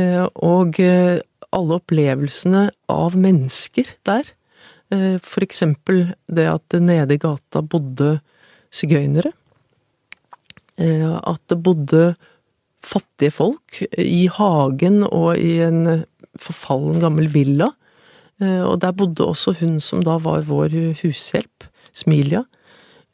[0.00, 1.20] Eh, og eh,
[1.52, 4.32] alle opplevelsene av mennesker der.
[4.92, 8.18] For eksempel det at nede i gata bodde
[8.76, 9.30] sigøynere.
[10.82, 12.14] Eh, at det bodde
[12.82, 16.02] fattige folk i hagen og i en
[16.40, 17.70] forfallen gammel villa.
[18.42, 22.44] Eh, og der bodde også hun som da var vår hushjelp, Smilia.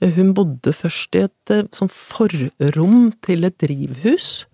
[0.00, 4.46] Eh, hun bodde først i et sånn forrom til et drivhus.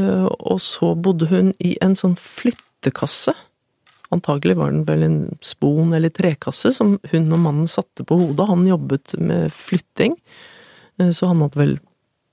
[0.00, 3.34] Og så bodde hun i en sånn flyttekasse.
[4.14, 8.46] Antagelig var den vel en spon eller trekasse som hun og mannen satte på hodet.
[8.48, 10.14] Han jobbet med flytting,
[10.96, 11.74] så han hadde vel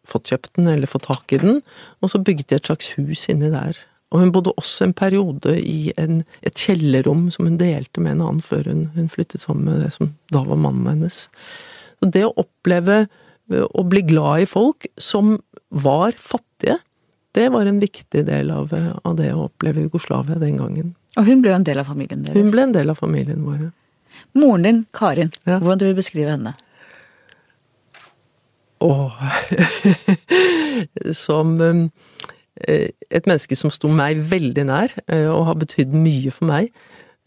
[0.07, 1.61] fått kjøpt den eller fått tak i den,
[2.01, 3.79] og så bygde de et slags hus inni der.
[4.13, 8.23] Og hun bodde også en periode i en, et kjellerrom som hun delte med en
[8.23, 11.25] annen før hun, hun, flyttet sammen med det som da var mannen hennes.
[11.99, 13.05] Så det å oppleve
[13.51, 15.37] å bli glad i folk som
[15.69, 16.79] var fattige,
[17.35, 18.71] det var en viktig del av,
[19.03, 20.95] av det å oppleve Jugoslavia den gangen.
[21.17, 22.37] Og hun ble jo en del av familien deres?
[22.37, 23.67] Hun ble en del av familien vår.
[24.37, 25.59] Moren din, Karin, ja.
[25.59, 26.55] hvordan du vil beskrive henne?
[28.83, 29.21] Åh
[31.17, 31.81] Som um,
[32.67, 36.69] eh, et menneske som sto meg veldig nær, eh, og har betydd mye for meg.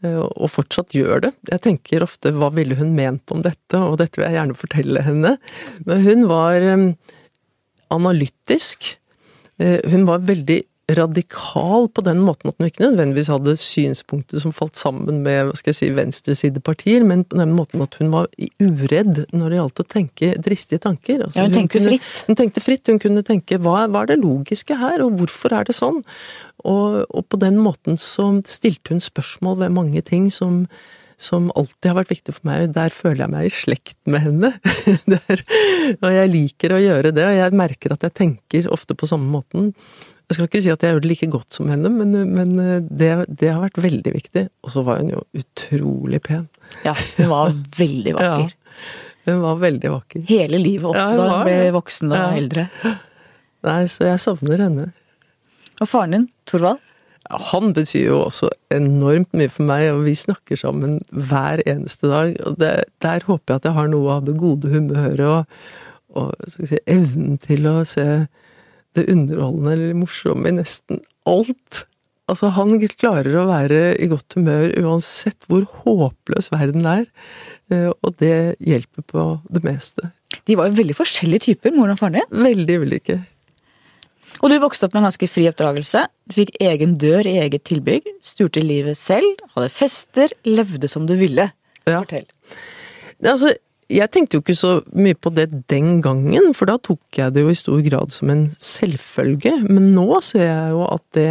[0.05, 1.33] Eh, og fortsatt gjør det.
[1.51, 5.05] Jeg tenker ofte hva ville hun ment om dette, og dette vil jeg gjerne fortelle
[5.07, 5.37] henne.
[5.89, 6.89] Men hun var um,
[7.91, 8.95] analytisk.
[9.61, 10.63] Hun var veldig
[10.98, 15.57] radikal på den måten at hun ikke nødvendigvis hadde synspunkter som falt sammen med hva
[15.59, 19.83] skal jeg si, venstresidepartier, men på den måten at hun var uredd når det gjaldt
[19.83, 21.26] å tenke dristige tanker.
[21.26, 22.22] Altså, ja, hun, hun tenkte kunne, fritt.
[22.29, 22.92] Hun tenkte fritt.
[22.92, 26.00] Hun kunne tenke hva, hva, er det logiske her, og hvorfor er det sånn?
[26.64, 30.64] Og, og på den måten så stilte hun spørsmål ved mange ting som
[31.20, 32.70] som alltid har vært viktig for meg.
[32.72, 34.53] Der føler jeg meg i slekt med henne.
[35.12, 35.42] Der,
[35.98, 39.29] og jeg liker å gjøre det, og jeg merker at jeg tenker ofte på samme
[39.29, 39.74] måten.
[40.31, 42.77] Jeg skal ikke si at jeg gjør det like godt som henne, men, men eh,
[42.87, 44.45] det, det, har vært veldig viktig.
[44.62, 46.45] Og så var hun jo utrolig pen.
[46.87, 48.53] Ja, hun var veldig vakker.
[48.55, 50.23] Ja, hun var veldig vakker.
[50.29, 52.29] Hele livet også, ja, da hun ble voksen og ja.
[52.38, 52.69] eldre.
[53.66, 54.87] Nei, så jeg savner henne.
[55.81, 56.79] Og faren din, Thorvald?
[57.51, 62.38] Han betyr jo også enormt mye for meg, og vi snakker sammen hver eneste dag.
[62.47, 65.59] Og det, der håper jeg at jeg har noe av det gode humøret og,
[66.14, 68.07] og si, evnen til å se
[68.98, 71.85] det underholdende eller morsomme i nesten alt.
[72.31, 77.09] Altså, han klarer å være i godt humør uansett hvor håpløs verden er,
[77.72, 80.12] eh, og det hjelper på det meste.
[80.46, 82.42] De var jo veldig forskjellige typer, moren og faren din?
[82.46, 83.18] Veldig ulike.
[84.40, 86.05] Og du vokste opp med en ganske fri oppdragelse.
[86.31, 91.16] Du fikk egen dør i eget tilbygg, styrte livet selv, hadde fester, levde som du
[91.20, 91.50] ville.
[91.88, 91.98] Ja.
[91.98, 92.29] Fortell.
[93.26, 93.57] Altså,
[93.90, 97.44] jeg tenkte jo ikke så mye på det den gangen, for da tok jeg det
[97.44, 99.57] jo i stor grad som en selvfølge.
[99.66, 101.31] Men nå ser jeg jo at det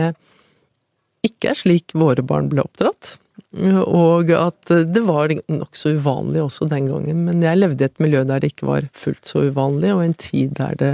[1.25, 3.15] ikke er slik våre barn ble oppdratt.
[3.49, 7.23] Og at det var nokså uvanlig også den gangen.
[7.27, 10.19] Men jeg levde i et miljø der det ikke var fullt så uvanlig, og en
[10.19, 10.93] tid der det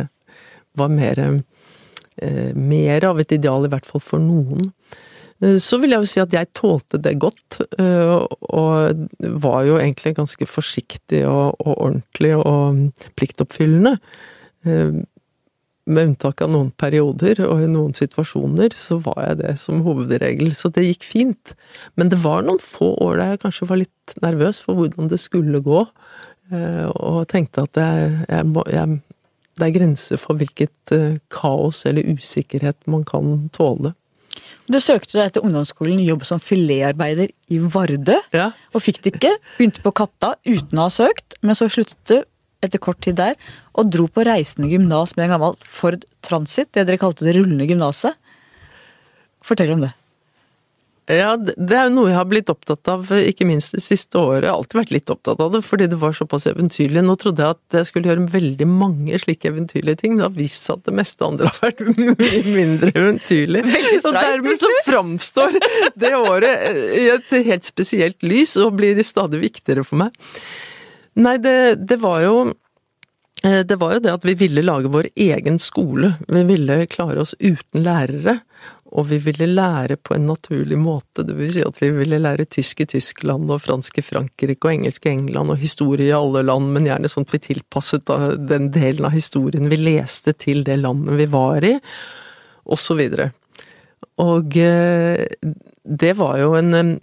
[0.77, 1.19] var mer,
[2.21, 4.71] eh, mer av et ideal, i hvert fall for noen.
[5.43, 9.07] Eh, så vil jeg jo si at jeg tålte det godt, eh, og
[9.43, 13.97] var jo egentlig ganske forsiktig og, og ordentlig og pliktoppfyllende.
[14.65, 15.03] Eh,
[15.85, 20.55] med unntak av noen perioder og i noen situasjoner, så var jeg det som hovedregel.
[20.57, 21.51] Så det gikk fint.
[21.93, 25.19] Men det var noen få år der jeg kanskje var litt nervøs for hvordan det
[25.21, 25.83] skulle gå,
[26.55, 28.97] og tenkte at jeg, jeg, jeg,
[29.61, 30.95] det er grenser for hvilket
[31.33, 33.93] kaos eller usikkerhet man kan tåle.
[34.71, 38.51] Du søkte deg til ungdomsskolen jobb som filetarbeider i Vardø, ja.
[38.73, 39.33] og fikk det ikke.
[39.59, 42.17] Begynte på Katta uten å ha søkt, men så sluttet du
[42.65, 43.35] etter kort tid der,
[43.77, 47.67] og dro på reisende gymnas med en gammel Ford Transit, det dere kalte det rullende
[47.69, 48.17] gymnaset.
[49.45, 49.93] Fortell om det.
[51.05, 54.47] Ja, det er jo noe jeg har blitt opptatt av, ikke minst det siste året.
[54.47, 57.03] Jeg har alltid vært litt opptatt av det, fordi det var såpass eventyrlig.
[57.05, 60.15] Nå trodde jeg at jeg skulle gjøre veldig mange slike eventyrlige ting.
[60.17, 63.61] Det har vist seg at det meste andre har vært mye mindre eventyrlig.
[64.07, 65.59] Og dermed så framstår
[65.93, 66.65] det året
[66.97, 70.17] i et helt spesielt lys, og blir stadig viktigere for meg.
[71.21, 72.37] Nei, det, det var jo
[73.45, 76.15] det var jo det at vi ville lage vår egen skole.
[76.25, 78.39] Vi ville klare oss uten lærere
[78.93, 82.45] og vi ville lære på en naturlig måte, det vil si at vi ville lære
[82.53, 86.43] tysk i Tyskland og fransk i Frankrike og engelsk i England og historie i alle
[86.45, 88.13] land, men gjerne sånn at vi tilpasset
[88.45, 91.73] den delen av historien vi leste til det landet vi var i,
[92.65, 93.31] og så videre.
[94.21, 95.25] Og eh,
[95.83, 96.99] det var jo en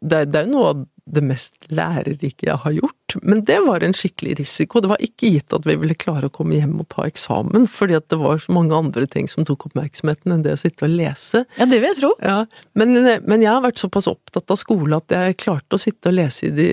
[0.00, 3.14] Det er jo noe av det mest lærerike jeg har gjort.
[3.22, 4.80] Men det var en skikkelig risiko.
[4.80, 7.98] Det var ikke gitt at vi ville klare å komme hjem og ta eksamen, fordi
[7.98, 10.96] at det var så mange andre ting som tok oppmerksomheten enn det å sitte og
[10.96, 11.44] lese.
[11.58, 12.12] Ja, det vil jeg tro.
[12.24, 12.38] Ja,
[12.80, 16.18] men, men jeg har vært såpass opptatt av skole at jeg klarte å sitte og
[16.22, 16.70] lese i de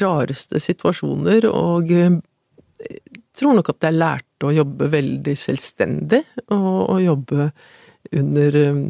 [0.00, 2.18] rareste situasjoner, og eh,
[3.36, 7.50] tror nok at jeg lærte å jobbe veldig selvstendig, og, og jobbe
[8.16, 8.84] under eh,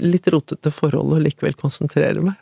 [0.00, 2.40] litt rotete forhold og likevel konsentrere meg.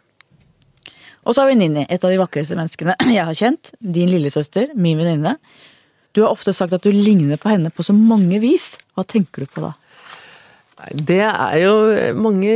[1.28, 3.72] Og så har vi Ninni, et av de vakreste menneskene jeg har kjent.
[3.78, 5.36] Din lillesøster, min venninne.
[6.16, 8.72] Du har ofte sagt at du ligner på henne på så mange vis.
[8.96, 9.74] Hva tenker du på da?
[10.94, 11.74] Det er jo
[12.16, 12.54] mange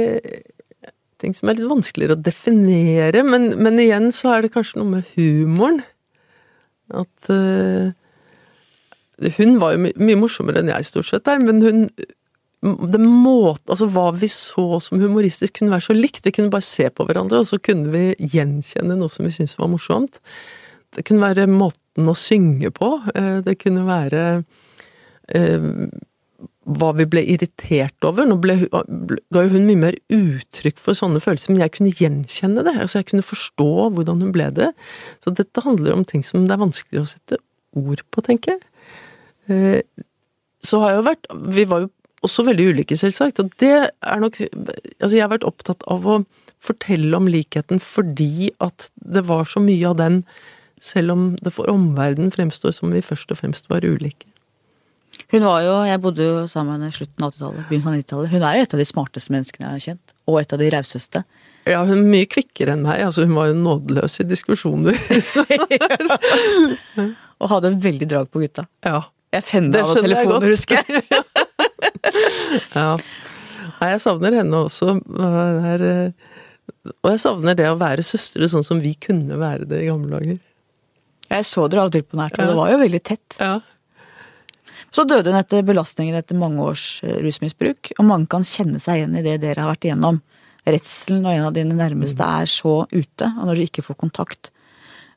[1.23, 4.97] ting som er litt vanskeligere å definere, men, men igjen så er det kanskje noe
[4.97, 5.83] med humoren.
[6.93, 7.93] At uh,
[9.39, 11.85] Hun var jo my mye morsommere enn jeg, stort sett, der, men hun
[12.63, 16.23] det måte, altså Hva vi så som humoristisk kunne være så likt.
[16.23, 19.59] Vi kunne bare se på hverandre, og så kunne vi gjenkjenne noe som vi syntes
[19.59, 20.21] var morsomt.
[20.95, 22.93] Det kunne være måten å synge på.
[23.17, 24.23] Eh, det kunne være
[25.35, 25.67] eh,
[26.79, 28.29] hva vi ble irritert over.
[28.29, 32.63] Nå ble, ga jo hun mye mer uttrykk for sånne følelser, men jeg kunne gjenkjenne
[32.67, 32.77] det.
[32.85, 34.71] altså Jeg kunne forstå hvordan hun ble det.
[35.25, 37.41] Så dette handler om ting som det er vanskelig å sette
[37.79, 38.63] ord på, tenker jeg.
[39.51, 40.07] Eh,
[40.63, 41.25] så har jeg jo vært
[41.57, 41.89] Vi var jo
[42.27, 43.43] også veldig ulike, selvsagt.
[43.43, 46.23] Og det er nok Altså, jeg har vært opptatt av å
[46.63, 50.21] fortelle om likheten fordi at det var så mye av den,
[50.83, 54.29] selv om det for omverdenen fremstår som vi først og fremst var ulike.
[55.33, 57.99] Hun var jo, Jeg bodde jo sammen med henne i slutten av 80-tallet, begynnelsen av
[57.99, 58.33] 90-tallet.
[58.33, 60.71] Hun er jo et av de smarteste menneskene jeg har kjent, og et av de
[60.75, 61.25] rauseste.
[61.71, 63.03] Ja, hun er mye kvikkere enn meg.
[63.07, 64.99] altså Hun var jo nådeløs i diskusjoner.
[67.43, 68.67] og hadde veldig drag på gutta.
[68.87, 69.05] Ja.
[69.33, 71.05] Jeg fender av telefoner, husker jeg.
[72.79, 72.89] ja.
[73.81, 74.95] Nei, jeg savner henne også.
[75.67, 75.85] Her,
[77.03, 80.19] og jeg savner det å være søstre sånn som vi kunne være det i gamle
[80.19, 80.41] dager.
[81.33, 83.39] Jeg så dere av og til på nært, og det var jo veldig tett.
[83.41, 83.55] Ja.
[84.93, 89.01] Så døde hun etter belastningen etter mange års eh, rusmisbruk, og mange kan kjenne seg
[89.01, 90.21] igjen i det dere har vært igjennom.
[90.69, 94.53] Redselen når en av dine nærmeste er så ute, og når dere ikke får kontakt.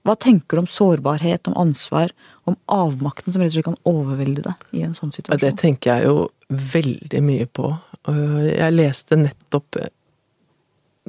[0.06, 2.14] Hva tenker du om sårbarhet, om ansvar,
[2.46, 5.42] om avmakten som rett og slett kan overvelde deg i en sånn situasjon?
[5.42, 7.72] Det tenker jeg jo veldig mye på.
[8.08, 9.80] Jeg leste nettopp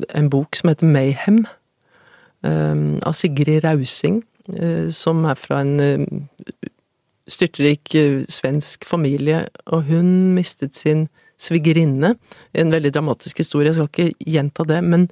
[0.09, 1.45] en bok som heter Mayhem,
[2.45, 4.23] um, av Sigrid Rausing,
[4.95, 6.29] som er fra en
[7.27, 7.97] styrtrik
[8.31, 11.09] svensk familie, og hun mistet sin
[11.41, 12.15] svigerinne.
[12.55, 15.09] En veldig dramatisk historie, jeg skal ikke gjenta det, men,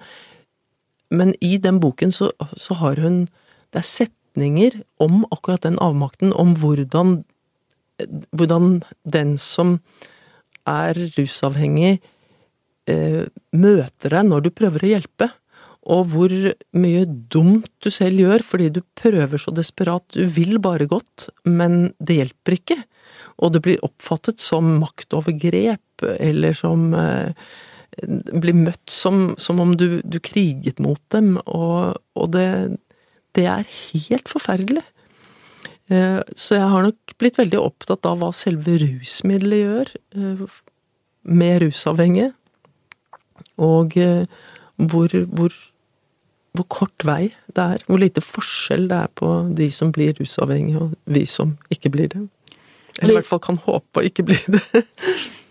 [1.11, 3.27] men i den boken så, så har hun
[3.75, 4.71] Det er setninger
[5.03, 7.25] om akkurat den avmakten, om hvordan,
[8.31, 9.81] hvordan den som
[10.71, 11.99] er rusavhengig,
[12.91, 15.31] eh, møter deg når du prøver å hjelpe.
[15.85, 16.33] Og hvor
[16.81, 20.05] mye dumt du selv gjør fordi du prøver så desperat.
[20.17, 22.79] Du vil bare godt, men det hjelper ikke.
[23.43, 27.35] Og det blir oppfattet som maktovergrep, eller som eh,
[28.01, 32.49] blir møtt som, som om du, du, kriget mot dem, og, og det,
[33.37, 34.83] det, er helt forferdelig.
[35.93, 40.59] Eh, så jeg har nok blitt veldig opptatt av hva selve rusmiddelet gjør eh,
[41.29, 42.33] med rusavhengige,
[43.61, 44.25] og eh,
[44.81, 45.57] hvor, hvor,
[46.57, 50.87] hvor kort vei det er, hvor lite forskjell det er på de som blir rusavhengige
[50.87, 52.25] og vi som ikke blir det.
[53.03, 54.65] Eller i hvert fall kan håpe å ikke bli det.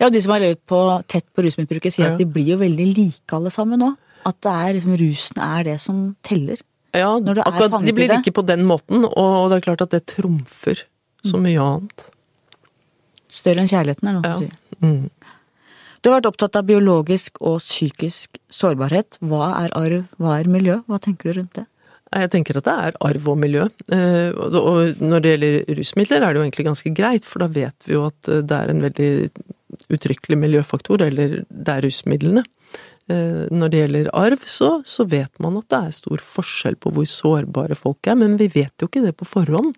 [0.01, 2.13] Ja, og de som har levd på, tett på rusmisbruket, sier ja.
[2.15, 3.91] at de blir jo veldig like alle sammen nå.
[4.27, 6.59] At det er, liksom, rusen er det som teller.
[6.93, 10.83] Ja, akkurat, de blir like på den måten, og det er klart at det trumfer
[11.25, 12.07] så mye annet.
[13.33, 14.39] Større enn kjærligheten, er det noe ja.
[14.43, 14.79] si.
[14.83, 15.23] Mm.
[16.03, 19.17] Du har vært opptatt av biologisk og psykisk sårbarhet.
[19.23, 20.81] Hva er arv, hva er miljø?
[20.91, 21.65] Hva tenker du rundt det?
[22.13, 23.69] Jeg tenker at det er arv og miljø.
[23.95, 27.87] Eh, og når det gjelder rusmidler er det jo egentlig ganske greit, for da vet
[27.87, 29.09] vi jo at eh, det er en veldig
[29.95, 32.43] uttrykkelig miljøfaktor, eller det er rusmidlene.
[33.11, 36.93] Eh, når det gjelder arv, så, så, vet man at det er stor forskjell på
[36.95, 39.73] hvor sårbare folk er, men vi vet jo ikke det på forhånd.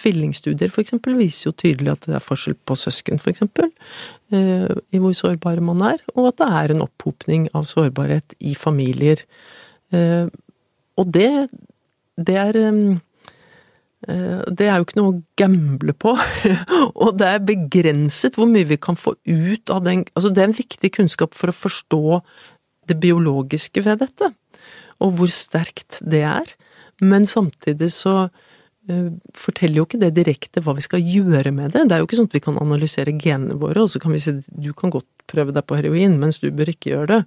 [0.00, 3.68] Tvillingstudier for eksempel viser jo tydelig at det er forskjell på søsken, for eksempel,
[4.32, 8.56] eh, i hvor sårbare man er, og at det er en opphopning av sårbarhet i
[8.56, 9.20] familier.
[9.92, 10.32] Eh,
[10.96, 11.30] og det,
[12.16, 12.64] det er
[14.00, 16.14] det er jo ikke noe å gamble på,
[17.04, 20.48] og det er begrenset hvor mye vi kan få ut av den Altså, det er
[20.48, 22.00] en viktig kunnskap for å forstå
[22.90, 24.32] det biologiske ved dette,
[25.00, 26.54] og hvor sterkt det er.
[27.00, 28.28] Men samtidig så
[28.88, 31.84] Eh, forteller jo ikke det direkte hva vi skal gjøre med det.
[31.86, 34.22] Det er jo ikke sånn at vi kan analysere genene våre, og så kan vi
[34.22, 37.20] si du kan godt prøve deg på heroin, mens du bør ikke gjøre det.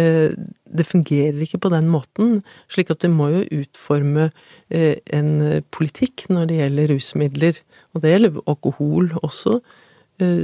[0.00, 2.40] Eh, det fungerer ikke på den måten,
[2.72, 4.30] slik at vi må jo utforme
[4.72, 9.60] eh, en politikk når det gjelder rusmidler, og det gjelder alkohol også,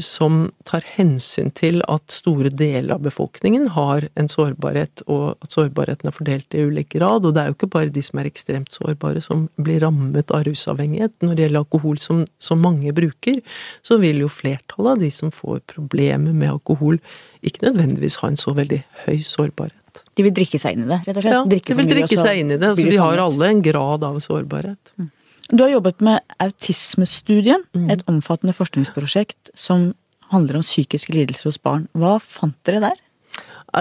[0.02, 6.10] som tar hensyn til at store deler av befolkningen har en sårbarhet, og at sårbarheten
[6.10, 7.26] er fordelt i ulik grad.
[7.26, 10.42] Og det er jo ikke bare de som er ekstremt sårbare som blir rammet av
[10.48, 11.14] rusavhengighet.
[11.22, 13.38] Når det gjelder alkohol som, som mange bruker,
[13.86, 16.98] så vil jo flertallet av de som får problemer med alkohol,
[17.46, 20.02] ikke nødvendigvis ha en så veldig høy sårbarhet.
[20.18, 21.38] De vil drikke seg inn i det, rett og slett?
[21.38, 22.74] Ja, de vil drikke seg inn i det.
[22.74, 24.94] Altså, vi har alle en grad av sårbarhet.
[24.98, 25.10] Mm.
[25.50, 27.90] Du har jobbet med Autismestudien, mm.
[27.90, 29.92] et omfattende forskningsprosjekt som
[30.30, 31.88] handler om psykiske lidelser hos barn.
[31.98, 32.98] Hva fant dere der?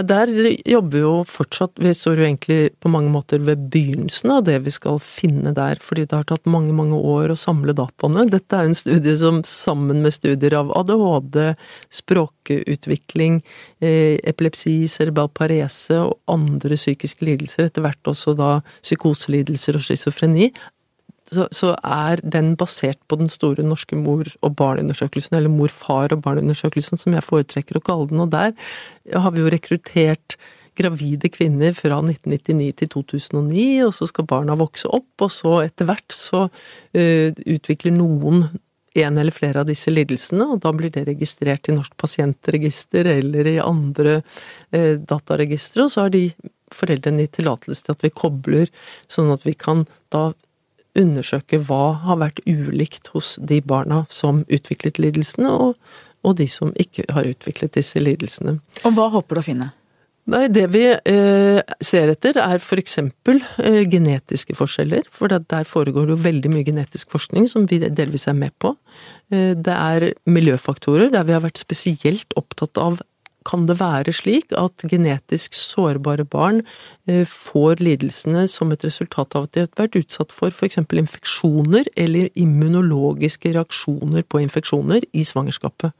[0.05, 0.29] Der
[0.69, 4.73] jobber jo fortsatt Vi står jo egentlig på mange måter ved begynnelsen av det vi
[4.73, 8.27] skal finne der, fordi det har tatt mange, mange år å samle dataene.
[8.29, 11.39] Dette er jo en studie som sammen med studier av ADHD,
[12.01, 13.41] språkutvikling,
[13.81, 18.51] eh, epilepsi, cerebral parese og andre psykiske lidelser, etter hvert også da
[18.83, 20.51] psykoselidelser og schizofreni,
[21.29, 26.23] så, så, er den basert på den store norske mor- og barneundersøkelsen, eller mor-far og
[26.25, 28.23] barneundersøkelsen, som jeg foretrekker å kalle den.
[28.23, 28.55] Og der
[29.13, 30.39] har vi jo rekruttert
[30.79, 35.89] gravide kvinner fra 1999 til 2009, og så skal barna vokse opp, og så etter
[35.89, 38.47] hvert så uh, utvikler noen
[38.99, 43.47] en eller flere av disse lidelsene, og da blir det registrert i Norsk pasientregister eller
[43.47, 44.15] i andre
[44.73, 46.23] eh, dataregistre, og så har de
[46.73, 48.71] foreldrene gitt tillatelse til at vi kobler,
[49.11, 50.31] sånn at vi kan da
[50.99, 55.75] undersøke hva har vært ulikt hos de barna som utviklet lidelsene, og,
[56.27, 58.59] og de som ikke har utviklet disse lidelsene.
[58.83, 59.71] Og hva håper du å finne?
[60.29, 65.07] Nei, det vi eh, ser etter er for eksempel eh, genetiske forskjeller.
[65.15, 68.75] For der foregår det jo veldig mye genetisk forskning som vi delvis er med på.
[69.33, 73.01] Eh, det er miljøfaktorer der vi har vært spesielt opptatt av
[73.49, 76.61] kan det være slik at genetisk sårbare barn
[77.09, 80.77] eh, får lidelsene som et resultat av at de har vært utsatt for f.eks.
[80.77, 85.95] infeksjoner eller immunologiske reaksjoner på infeksjoner i svangerskapet.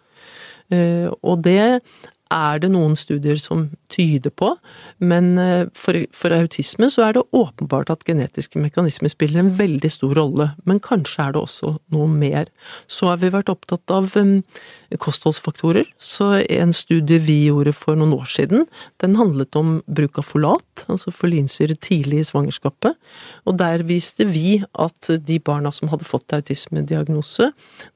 [0.69, 1.81] Eh, og det
[2.29, 4.51] er det noen studier som tyder på,
[5.01, 9.91] men eh, for, for, autisme så er det åpenbart at genetiske mekanismer spiller en veldig
[9.91, 12.51] stor rolle, men kanskje er det også noe mer.
[12.87, 14.13] Så har vi vært opptatt av
[14.97, 18.65] kostholdsfaktorer, så en studie vi gjorde for noen år siden,
[19.03, 22.97] den handlet om bruk av folat, altså folinsyre tidlig i svangerskapet,
[23.45, 27.51] og der viste vi at de barna som hadde fått autismediagnose,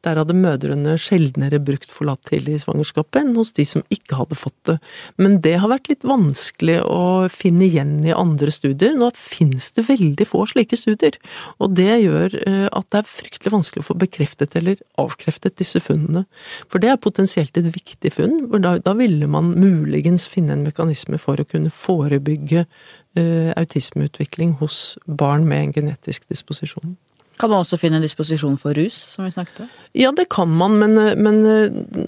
[0.06, 4.38] der hadde mødrene sjeldnere brukt folat tidlig i svangerskapet enn hos de som ikke hadde
[4.38, 4.78] fått det.
[5.18, 8.94] Men det har vært litt vanskelig å finne igjen i andre studier.
[8.98, 11.18] Nå finnes det veldig få slike studier,
[11.64, 15.82] og det gjør eh, at det er fryktelig vanskelig å få bekreftet eller avkreftet disse
[15.84, 16.26] funnene.
[16.72, 20.66] For det er potensielt et viktig funn, for da, da ville man muligens finne en
[20.68, 26.98] mekanisme for å kunne forebygge uh, autismeutvikling hos barn med en genetisk disposisjon.
[27.42, 29.70] Kan man også finne disposisjon for rus, som vi snakket om?
[29.98, 31.40] Ja, det kan man, men, men,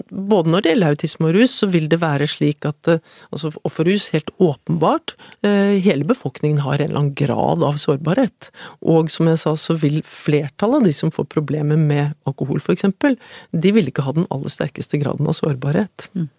[0.08, 3.72] både når det gjelder autisme og rus, så vil det være slik at altså, Og
[3.72, 8.50] for rus, helt åpenbart, hele befolkningen har en eller annen grad av sårbarhet.
[8.86, 12.86] Og som jeg sa, så vil flertallet av de som får problemer med alkohol, f.eks.,
[13.50, 16.08] de vil ikke ha den aller sterkeste graden av sårbarhet.
[16.14, 16.30] Mm.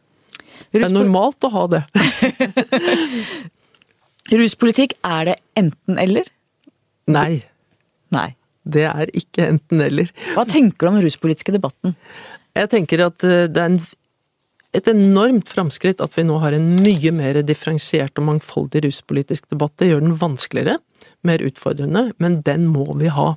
[0.72, 1.84] Det er normalt å ha det.
[4.42, 6.28] Ruspolitikk, er det enten-eller?
[7.12, 7.44] Nei.
[8.12, 8.30] Nei.
[8.74, 10.12] Det er ikke enten-eller.
[10.36, 11.96] Hva tenker du om den ruspolitiske debatten?
[12.58, 13.80] Jeg tenker at eh, det er en,
[14.78, 19.76] et enormt framskritt at vi nå har en mye mer differensiert og mangfoldig ruspolitisk debatt.
[19.80, 20.80] Det gjør den vanskeligere,
[21.28, 23.36] mer utfordrende, men den må vi ha.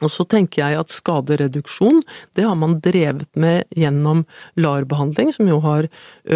[0.00, 2.00] Og så tenker jeg at skadereduksjon,
[2.38, 4.24] det har man drevet med gjennom
[4.60, 5.88] LAR-behandling, som jo har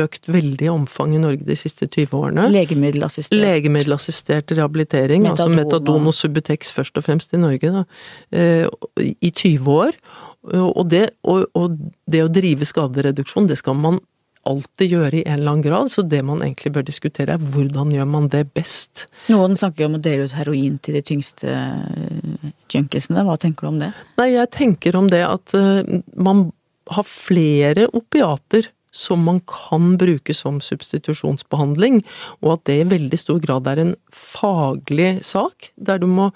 [0.05, 2.49] økt veldig i omfang i Norge de siste 20 årene.
[2.53, 3.41] Legemiddelassistert.
[3.41, 7.85] Legemiddelassistert rehabilitering, metadon, altså metadon og Subutex først og fremst i Norge, da,
[8.37, 8.69] eh,
[9.01, 10.01] i 20 år.
[10.55, 11.79] Og det, og, og
[12.11, 14.03] det å drive skadereduksjon, det skal man
[14.49, 17.93] alltid gjøre i en eller annen grad, så det man egentlig bør diskutere er hvordan
[17.95, 19.07] gjør man det best.
[19.33, 21.55] Noen snakker jo om å dele ut heroin til de tyngste
[22.75, 23.91] eh, junkiesene, hva tenker du om det?
[24.21, 25.83] Nei, jeg tenker om det at uh,
[26.15, 26.49] man
[26.93, 32.03] har flere opiater som man kan bruke som substitusjonsbehandling,
[32.45, 36.31] og at det i veldig stor grad er en faglig sak, der du må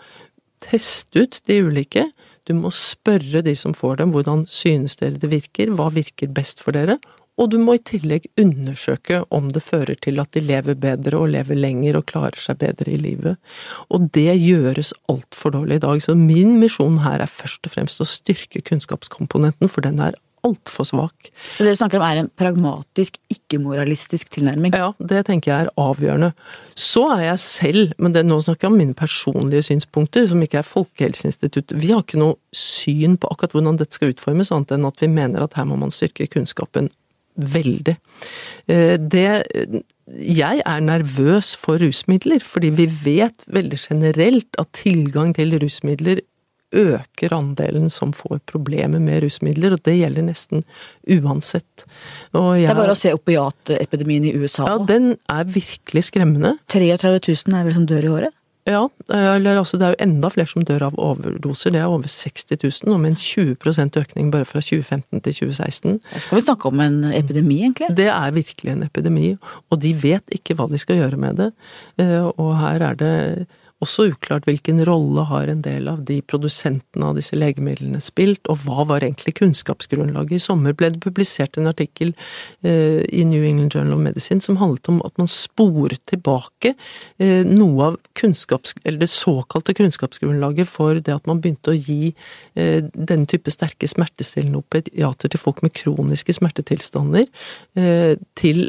[0.65, 2.09] teste ut de ulike.
[2.51, 6.65] Du må spørre de som får dem, hvordan synes dere det virker, hva virker best
[6.65, 6.99] for dere,
[7.39, 11.33] og du må i tillegg undersøke om det fører til at de lever bedre og
[11.35, 13.39] lever lenger og klarer seg bedre i livet.
[13.95, 18.03] Og det gjøres altfor dårlig i dag, så min misjon her er først og fremst
[18.03, 21.31] å styrke kunnskapskomponenten, for den er altfor svak.
[21.57, 24.75] Så det du snakker om er en pragmatisk, ikke-moralistisk tilnærming?
[24.77, 26.31] Ja, det tenker jeg er avgjørende.
[26.79, 30.61] Så er jeg selv, men det, nå snakker jeg om mine personlige synspunkter, som ikke
[30.63, 31.77] er Folkehelseinstituttet.
[31.83, 35.11] Vi har ikke noe syn på akkurat hvordan dette skal utformes, annet enn at vi
[35.13, 36.91] mener at her må man styrke kunnskapen
[37.39, 37.97] veldig.
[38.69, 45.53] Eh, det Jeg er nervøs for rusmidler, fordi vi vet veldig generelt at tilgang til
[45.61, 46.23] rusmidler
[46.73, 50.65] øker andelen som får problemer med rusmidler, og det gjelder nesten
[51.09, 51.85] uansett.
[52.33, 54.67] Jeg, det er bare å se opiatepidemien i USA.
[54.69, 56.57] Ja, den er virkelig skremmende.
[56.69, 58.38] 33 000 er vel som dør i året?
[58.69, 61.73] Ja, eller altså det er jo enda flere som dør av overdoser.
[61.73, 66.01] Det er over 60 000, og med en 20% økning bare fra 2015 til 2016.
[66.25, 67.89] Skal vi snakke om en epidemi, egentlig?
[67.97, 69.31] Det er virkelig en epidemi,
[69.71, 71.49] og de vet ikke hva de skal gjøre med det.
[72.03, 73.15] Eh, og her er det
[73.85, 78.65] også uklart hvilken rolle har en del av de produsentene av disse legemidlene spilt, og
[78.65, 80.39] hva var egentlig kunnskapsgrunnlaget.
[80.39, 82.11] I sommer ble det publisert en artikkel
[82.67, 87.47] eh, i New England Journal of Medicine som handlet om at man sporer tilbake eh,
[87.47, 88.75] noe av kunnskaps...
[88.83, 92.13] det såkalte kunnskapsgrunnlaget for det at man begynte å gi
[92.59, 97.29] eh, denne type sterke smertestillende opiater til folk med kroniske smertetilstander,
[97.79, 98.67] eh, til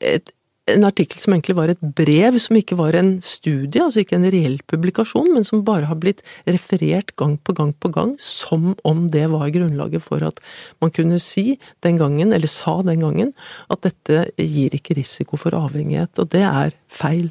[0.00, 0.32] et
[0.72, 4.28] en artikkel som egentlig var et brev, som ikke var en studie, altså ikke en
[4.32, 9.04] reell publikasjon, men som bare har blitt referert gang på gang på gang, som om
[9.12, 10.40] det var grunnlaget for at
[10.82, 13.32] man kunne si den gangen, eller sa den gangen,
[13.72, 17.30] at dette gir ikke risiko for avhengighet, og det er feil.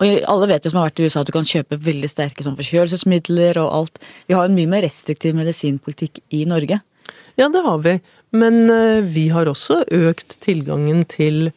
[0.00, 2.44] Og alle vet jo som har vært i USA at du kan kjøpe veldig sterke
[2.44, 3.98] sånn forkjølelsesmidler og alt.
[4.30, 6.80] Vi har en mye mer restriktiv medisinpolitikk i Norge.
[7.36, 7.98] Ja, det har vi.
[8.36, 11.50] Men eh, vi har også økt tilgangen til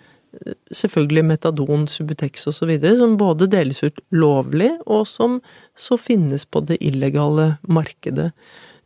[0.73, 5.39] selvfølgelig metadon, Subutex osv., som både deles ut lovlig, og som
[5.75, 8.31] så finnes på det illegale markedet.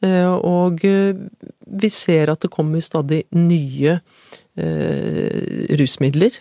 [0.05, 1.15] Eh, og eh,
[1.81, 3.99] vi ser at det kommer stadig nye
[5.77, 6.33] rusmidler,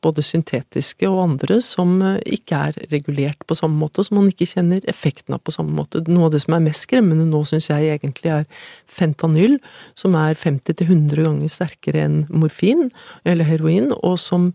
[0.00, 4.48] både syntetiske og andre, som ikke er regulert på samme måte, og som man ikke
[4.48, 6.00] kjenner effekten av på samme måte.
[6.08, 8.46] Noe av det som er mest skremmende nå, syns jeg egentlig er
[8.88, 9.58] fentanyl,
[9.98, 12.88] som er 50-100 ganger sterkere enn morfin
[13.28, 14.54] eller heroin, og som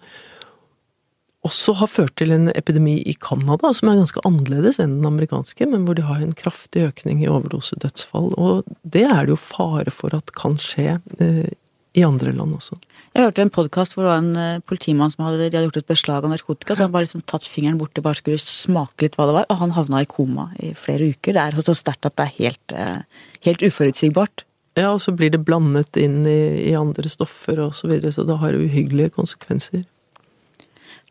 [1.45, 5.67] også har ført til en epidemi i Canada som er ganske annerledes enn den amerikanske,
[5.69, 8.31] men hvor de har en kraftig økning i overdosedødsfall.
[8.33, 11.53] Og det er det jo fare for at kan skje eh,
[11.95, 12.77] i andre land også.
[13.15, 15.87] Jeg hørte en podkast hvor det var en eh, politimann som hadde, hadde, gjort et
[15.87, 16.75] beslag av narkotika.
[16.75, 19.47] Så han bare liksom tatt fingeren borti, bare skulle smake litt hva det var.
[19.47, 21.37] Og han havna i koma i flere uker.
[21.37, 24.43] Det er så sterkt at det er helt, eh, helt uforutsigbart.
[24.75, 28.27] Ja, og så blir det blandet inn i, i andre stoffer og så videre, så
[28.27, 29.85] det har uhyggelige konsekvenser.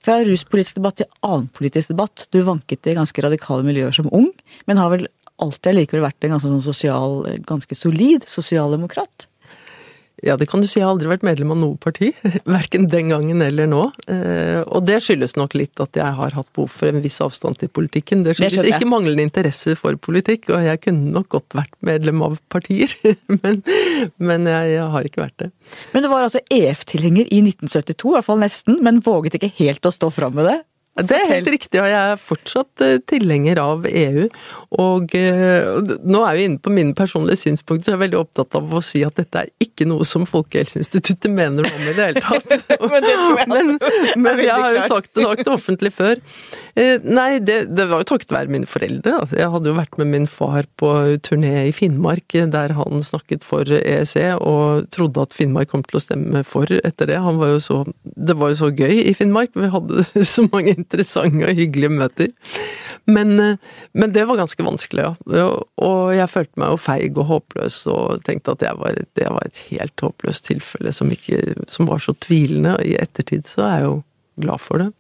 [0.05, 2.27] Fra ruspolitisk debatt til annen politisk debatt.
[2.29, 4.29] Du vanket i ganske radikale miljøer som ung,
[4.69, 5.09] men har vel
[5.41, 9.31] alltid likevel vært en ganske sånn sosial, ganske solid sosialdemokrat?
[10.23, 10.79] Ja, det kan du si.
[10.79, 12.13] Jeg har aldri vært medlem av noe parti.
[12.57, 13.83] Verken den gangen eller nå.
[14.07, 17.59] Eh, og det skyldes nok litt at jeg har hatt behov for en viss avstand
[17.61, 18.23] til politikken.
[18.27, 22.23] Det skyldes det ikke manglende interesse for politikk, og jeg kunne nok godt vært medlem
[22.25, 22.95] av partier.
[23.45, 23.61] Men,
[24.23, 25.49] men jeg, jeg har ikke vært det.
[25.93, 29.89] Men du var altså EF-tilhenger i 1972, i hvert fall nesten, men våget ikke helt
[29.89, 30.57] å stå fram med det?
[30.95, 34.29] Det er helt riktig, og jeg er fortsatt eh, tilhenger av EU.
[34.79, 35.67] Og eh,
[36.07, 38.83] nå er vi inne på mine personlige synspunkter, så jeg er veldig opptatt av å
[38.85, 42.47] si at dette er ikke noe som Folkehelseinstituttet mener noe om i det hele tatt.
[42.95, 43.73] Men det tror jeg men,
[44.23, 46.23] men jeg har jo sagt det, sagt det offentlig før.
[46.79, 49.17] Eh, Nei, det, det var jo takket være mine foreldre.
[49.35, 50.91] Jeg hadde jo vært med min far på
[51.27, 56.05] turné i Finnmark, der han snakket for EEC, og trodde at Finnmark kom til å
[56.07, 57.19] stemme for etter det.
[57.25, 60.84] Han var jo så, det var jo så gøy i Finnmark, vi hadde så mange
[60.85, 62.33] interessante og hyggelige møter.
[63.11, 63.57] Men, eh,
[63.93, 65.49] men det var ganske vanskelig, ja.
[65.85, 69.45] Og jeg følte meg jo feig og håpløs, og tenkte at jeg var, det var
[69.45, 72.79] et helt håpløst tilfelle som, ikke, som var så tvilende.
[72.85, 73.97] I ettertid så er jeg jo
[74.45, 74.91] glad for det.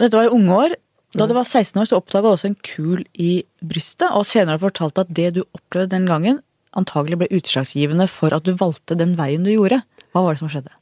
[0.00, 0.78] Dette var i unge år.
[1.12, 4.56] Da du var 16 år, så oppdaga du også en kul i brystet, og senere
[4.56, 6.40] har du fortalt at det du opplevde den gangen,
[6.72, 9.82] antagelig ble utslagsgivende for at du valgte den veien du gjorde.
[10.12, 10.72] Hva var det som skjedde?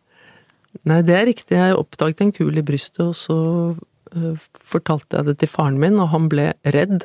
[0.86, 1.56] Nei, det er riktig.
[1.58, 3.36] Jeg oppdaget en kul i brystet, og så
[4.16, 7.04] øh, fortalte jeg det til faren min, og han ble redd.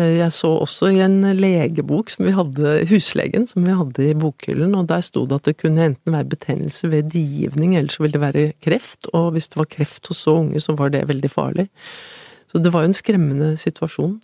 [0.00, 4.16] Eh, Jeg så også i en legebok som vi hadde, huslegen, som vi hadde i
[4.18, 8.02] bokhyllen, og der sto det at det kunne enten være betennelse ved digivning, eller så
[8.02, 11.06] ville det være kreft, og hvis det var kreft hos så unge, så var det
[11.08, 11.68] veldig farlig.
[12.50, 14.18] Så det var jo en skremmende situasjon.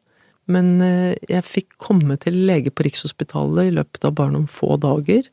[0.51, 4.77] Men eh, jeg fikk komme til lege på Rikshospitalet i løpet av bare noen få
[4.83, 5.29] dager.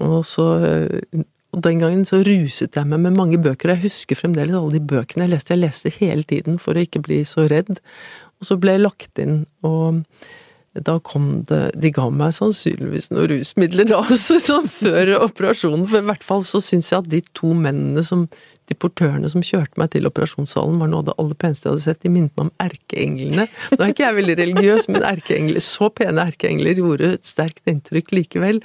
[0.00, 3.90] Og så eh, og den gangen så ruset jeg meg med mange bøker, og jeg
[3.90, 5.56] husker fremdeles alle de bøkene jeg leste.
[5.56, 7.80] Jeg leste hele tiden for å ikke bli så redd.
[8.40, 10.04] Og så ble jeg lagt inn, og
[10.70, 15.82] da kom det De ga meg sannsynligvis noen rusmidler da også, sånn før operasjonen.
[15.90, 18.28] For i hvert fall så syns jeg at de to mennene som
[18.70, 21.86] De portørene som kjørte meg til operasjonssalen, var noe av det aller peneste jeg hadde
[21.88, 22.04] sett.
[22.04, 23.48] De minnet meg om erkeenglene.
[23.74, 28.14] Nå er ikke jeg veldig religiøs, men erkeengler, så pene erkeengler gjorde et sterkt inntrykk
[28.14, 28.62] likevel.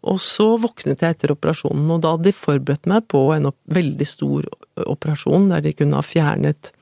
[0.00, 4.06] Og så våknet jeg etter operasjonen, og da hadde de forberedt meg på en veldig
[4.08, 4.46] stor
[4.86, 6.72] operasjon, der de kunne ha fjernet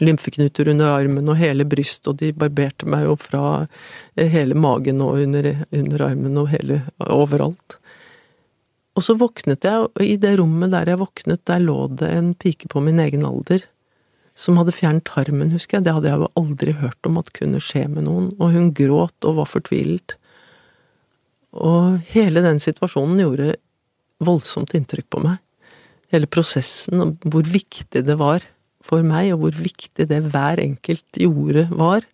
[0.00, 3.44] lymfeknuter under armen og hele brystet, og de barberte meg jo fra
[4.16, 7.76] eh, hele magen og under, under armen og hele overalt.
[8.96, 12.32] Og så våknet jeg, og i det rommet der jeg våknet, der lå det en
[12.36, 13.64] pike på min egen alder.
[14.36, 15.86] Som hadde fjernet tarmen, husker jeg.
[15.86, 18.30] Det hadde jeg jo aldri hørt om at kunne skje med noen.
[18.38, 20.16] Og hun gråt og var fortvilet.
[21.52, 23.54] Og hele den situasjonen gjorde
[24.24, 25.40] voldsomt inntrykk på meg.
[26.12, 28.44] Hele prosessen, og hvor viktig det var
[28.84, 32.06] for meg, og hvor viktig det hver enkelt gjorde, var.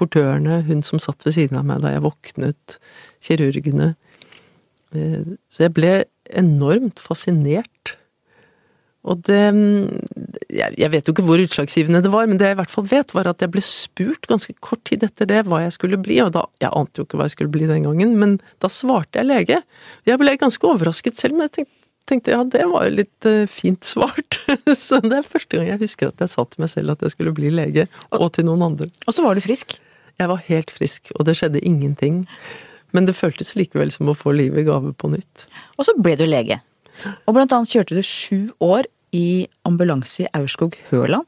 [0.00, 2.78] Portørene, hun som satt ved siden av meg da jeg våknet,
[3.24, 3.94] kirurgene.
[4.96, 5.94] Eh, Så jeg ble
[6.30, 7.96] enormt fascinert.
[9.08, 9.40] Og det
[10.50, 13.14] jeg, vet jo ikke hvor utslagsgivende det var, men det jeg i hvert fall vet,
[13.16, 16.34] var at jeg ble spurt ganske kort tid etter det hva jeg skulle bli, og
[16.36, 19.30] da Jeg ante jo ikke hva jeg skulle bli den gangen, men da svarte jeg
[19.30, 19.60] lege.
[20.08, 21.76] Jeg ble ganske overrasket selv, men jeg tenkte,
[22.10, 24.40] tenkte ja, det var jo litt eh, fint svart.
[24.84, 27.14] Så det er første gang jeg husker at jeg sa til meg selv at jeg
[27.14, 28.90] skulle bli lege, og til noen andre.
[29.06, 29.78] Og så var du frisk.
[30.20, 32.26] Jeg var helt frisk, og det skjedde ingenting.
[32.92, 35.46] Men det føltes likevel som å få livet i gave på nytt.
[35.78, 36.58] Og så ble du lege.
[37.26, 41.26] Og blant annet kjørte du sju år i ambulanse i Aurskog-Høland.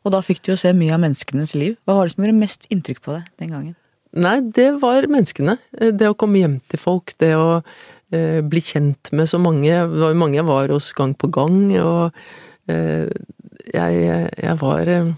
[0.00, 1.76] Og da fikk du jo se mye av menneskenes liv.
[1.84, 3.76] Hva var det som gjorde mest inntrykk på deg den gangen?
[4.16, 5.58] Nei, det var menneskene.
[5.70, 9.70] Det å komme hjem til folk, det å eh, bli kjent med så mange.
[9.70, 12.16] Det var mange jeg var hos gang på gang, og
[12.72, 13.06] eh,
[13.70, 14.00] jeg,
[14.40, 15.12] jeg var eh,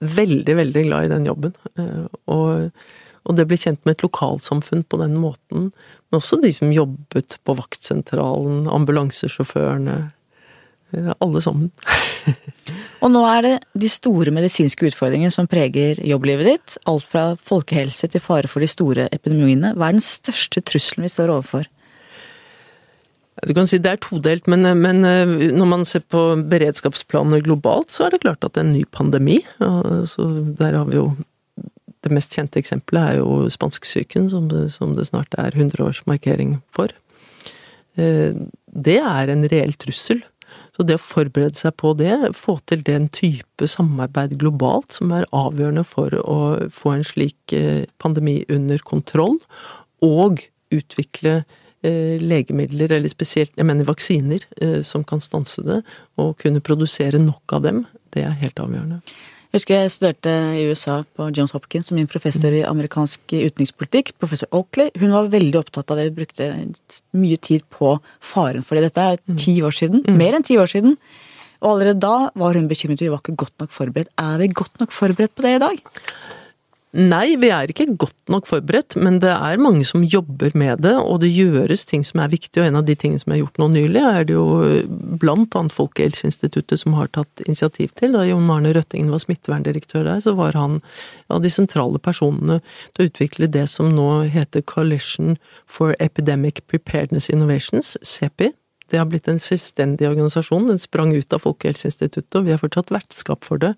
[0.00, 1.54] veldig, veldig glad i den jobben.
[1.78, 2.84] Eh, og,
[3.28, 5.68] og det ble kjent med et lokalsamfunn på den måten.
[6.10, 9.98] Men også de som jobbet på vaktsentralen, ambulansesjåførene.
[10.94, 11.70] eh, Alle sammen.
[13.04, 16.78] Og nå er det de store medisinske utfordringene som preger jobblivet ditt.
[16.90, 19.74] Alt fra folkehelse til fare for de store epidemiene.
[19.76, 21.68] Hva er den største trusselen vi står overfor?
[23.46, 27.92] Du kan si det er todelt, men, men eh, når man ser på beredskapsplanene globalt,
[27.92, 30.26] så er det klart at det er en ny pandemi så
[30.58, 31.06] Der har vi jo
[32.00, 36.92] Det mest kjente eksempelet er jo spansksyken, som, som det snart er 100-årsmarkering for.
[38.00, 38.32] Eh,
[38.70, 40.22] Det er en reell trussel.
[40.76, 45.26] Så det å forberede seg på det, få til den type samarbeid globalt som er
[45.34, 46.38] avgjørende for å
[46.72, 49.36] få en slik eh, pandemi under kontroll,
[50.00, 50.40] og
[50.72, 51.42] utvikle
[51.82, 54.46] eh, legemidler, eller spesielt jeg mener vaksiner,
[54.86, 55.82] som kan stanse det,
[56.16, 57.84] og kunne produsere nok av dem,
[58.14, 59.02] det er helt avgjørende.
[59.50, 64.12] Jeg husker jeg studerte i USA på Johns Hopkins som min professor i amerikansk utenrikspolitikk,
[64.22, 64.92] professor Oakley.
[65.02, 66.46] Hun var veldig opptatt av det, hun brukte
[67.18, 68.92] mye tid på faren for det.
[68.92, 70.94] Dette er ti år siden, mer enn ti år siden.
[71.64, 74.14] Og allerede da var hun bekymret, vi var ikke godt nok forberedt.
[74.22, 75.82] Er vi godt nok forberedt på det i dag?
[76.90, 80.96] Nei, vi er ikke godt nok forberedt, men det er mange som jobber med det,
[80.98, 82.64] og det gjøres ting som er viktige.
[82.64, 84.46] Og en av de tingene som er gjort nå nylig, er det jo
[85.22, 88.16] blant annet Folkehelseinstituttet som har tatt initiativ til.
[88.16, 90.80] Da Jon Arne Røttingen var smitteverndirektør der, så var han
[91.30, 92.58] av de sentrale personene
[92.96, 95.38] til å utvikle det som nå heter Coalition
[95.70, 98.50] for Epidemic Preparedness Innovations, CEPI.
[98.90, 102.90] Det har blitt en selvstendig organisasjon, den sprang ut av Folkehelseinstituttet, og vi har fortsatt
[102.94, 103.74] vertskap for det.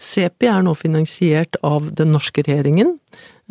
[0.00, 2.96] CEPI er nå finansiert av den norske regjeringen,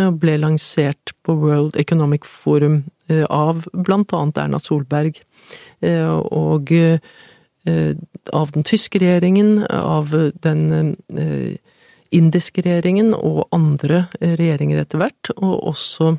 [0.01, 5.21] og ble lansert på World Economic Forum eh, av blant annet Erna Solberg.
[5.85, 6.97] Eh, og eh,
[8.33, 10.11] av den tyske regjeringen, av
[10.43, 10.95] den
[12.13, 16.17] indiske regjeringen og andre regjeringer etter hvert, og også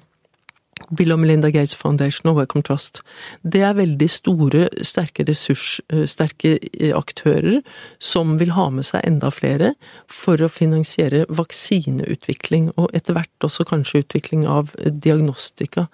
[0.90, 3.00] Bill og Melinda Gates Foundation og Wellcome Trust.
[3.42, 7.60] Det er veldig store, sterke ressurssterke eh, aktører
[8.02, 9.74] som vil ha med seg enda flere
[10.10, 15.88] for å finansiere vaksineutvikling, og etter hvert også kanskje utvikling av diagnostika.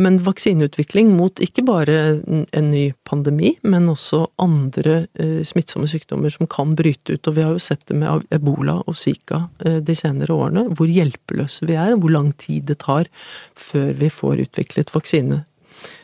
[0.00, 6.48] Men vaksineutvikling mot ikke bare en ny pandemi, men også andre eh, smittsomme sykdommer som
[6.50, 7.28] kan bryte ut.
[7.28, 10.88] Og vi har jo sett det med ebola og zika eh, de senere årene, hvor
[10.88, 13.10] hjelpeløse vi er, og hvor lang tid det tar
[13.58, 15.42] før vi får utviklet vaksine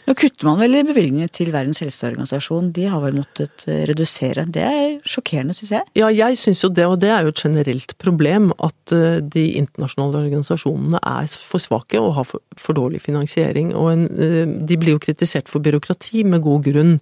[0.09, 2.70] nå kutter man vel i bevilgningene til Verdens helseorganisasjon.
[2.72, 4.46] De har vel måttet eh, redusere.
[4.48, 5.84] Det er sjokkerende, syns jeg.
[6.00, 9.44] Ja, jeg syns jo det, og det er jo et generelt problem at eh, de
[9.61, 13.74] internasjonale organisasjonene er for svake og har for, for dårlig finansiering.
[13.76, 16.96] Og en, eh, de blir jo kritisert for byråkrati med god grunn,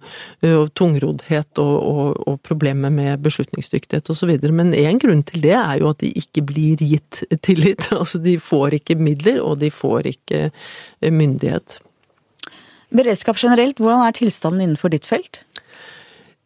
[0.47, 4.35] og tungroddhet og, og, og problemer med beslutningsdyktighet osv.
[4.51, 7.87] Men én grunn til det er jo at de ikke blir gitt tillit.
[7.97, 10.47] Altså de får ikke midler, og de får ikke
[11.01, 11.79] myndighet.
[12.95, 15.41] Beredskap generelt, hvordan er tilstanden innenfor ditt felt?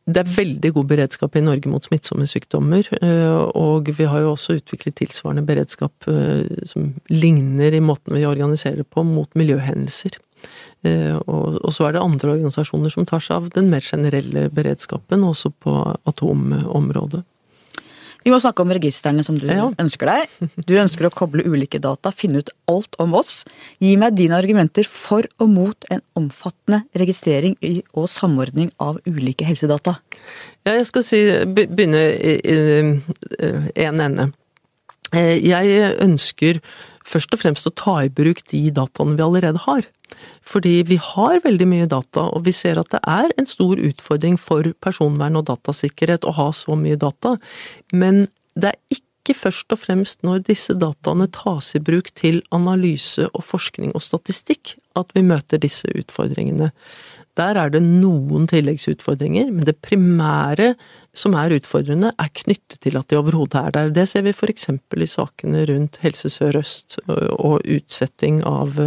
[0.10, 4.32] Det er veldig god beredskap i Norge mot smittsomme sykdommer, eh, og vi har jo
[4.34, 10.18] også utviklet tilsvarende beredskap eh, som ligner i måten vi organiserer på mot miljøhendelser.
[10.90, 15.22] Eh, og så er det andre organisasjoner som tar seg av den mer generelle beredskapen,
[15.28, 15.76] også på
[16.10, 17.22] atomområdet.
[18.22, 19.70] Vi må snakke om registrene som du ja.
[19.82, 20.50] ønsker deg.
[20.68, 23.42] Du ønsker å koble ulike data, finne ut alt om oss.
[23.82, 27.58] Gi meg dine argumenter for og mot en omfattende registrering
[27.98, 29.98] og samordning av ulike helsedata.
[30.68, 32.56] Ja, jeg skal si, begynne i
[33.82, 34.30] én ende.
[35.12, 36.62] Eh, jeg ønsker
[37.12, 39.88] først og fremst å ta i bruk de dataene vi allerede har.
[40.48, 44.38] Fordi vi har veldig mye data, og vi ser at det er en stor utfordring
[44.40, 47.38] for personvern og datasikkerhet å ha så mye data.
[47.94, 48.26] Men
[48.60, 53.46] det er ikke først og fremst når disse dataene tas i bruk til analyse og
[53.46, 56.72] forskning og statistikk at vi møter disse utfordringene.
[57.40, 60.74] Der er det noen tilleggsutfordringer, men det primære
[61.18, 63.90] som er utfordrende, er knyttet til at de overhodet er der.
[63.96, 67.02] Det ser vi eksempel i sakene rundt Helse Sør-Øst
[67.36, 68.80] og utsetting av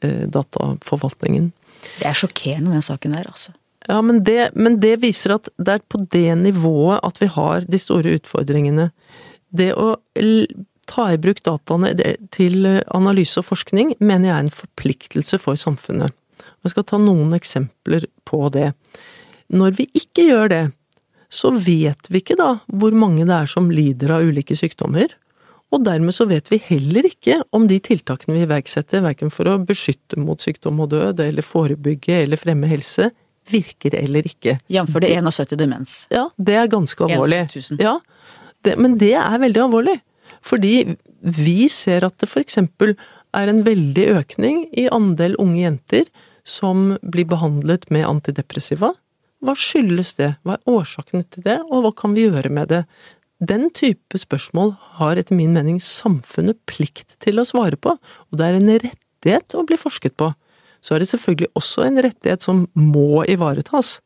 [0.00, 1.50] dataforvaltningen.
[1.98, 3.52] Det er sjokkerende, den saken der, altså.
[3.88, 7.64] Ja, men det, men det, viser at det er på det nivået at vi har
[7.66, 8.90] de store utfordringene.
[9.50, 9.94] Det å
[10.90, 11.94] ta i bruk dataene
[12.34, 16.14] til analyse og forskning mener jeg er en forpliktelse for samfunnet.
[16.60, 18.72] Jeg skal ta noen eksempler på det.
[19.50, 20.64] Når vi ikke gjør det,
[21.30, 25.12] så vet vi ikke da hvor mange det er som lider av ulike sykdommer,
[25.70, 29.58] og dermed så vet vi heller ikke om de tiltakene vi iverksetter, verken for å
[29.62, 33.12] beskytte mot sykdom og død, eller forebygge eller fremme helse,
[33.50, 34.58] virker eller ikke.
[34.70, 34.96] Jf.
[35.02, 35.94] det 71 demens.
[36.10, 37.44] Ja, det er ganske alvorlig.
[37.78, 37.98] Ja,
[38.66, 39.96] det, men det er veldig alvorlig.
[40.46, 40.74] Fordi
[41.20, 42.96] vi ser at det eksempel
[43.36, 46.10] er en veldig økning i andel unge jenter
[46.46, 48.94] som blir behandlet med antidepressiva.
[49.40, 50.34] Hva skyldes det?
[50.44, 52.82] Hva er årsakene til det, og hva kan vi gjøre med det?
[53.40, 58.46] Den type spørsmål har etter min mening samfunnet plikt til å svare på, og det
[58.46, 60.28] er en rettighet å bli forsket på.
[60.84, 63.98] Så er det selvfølgelig også en rettighet som må ivaretas.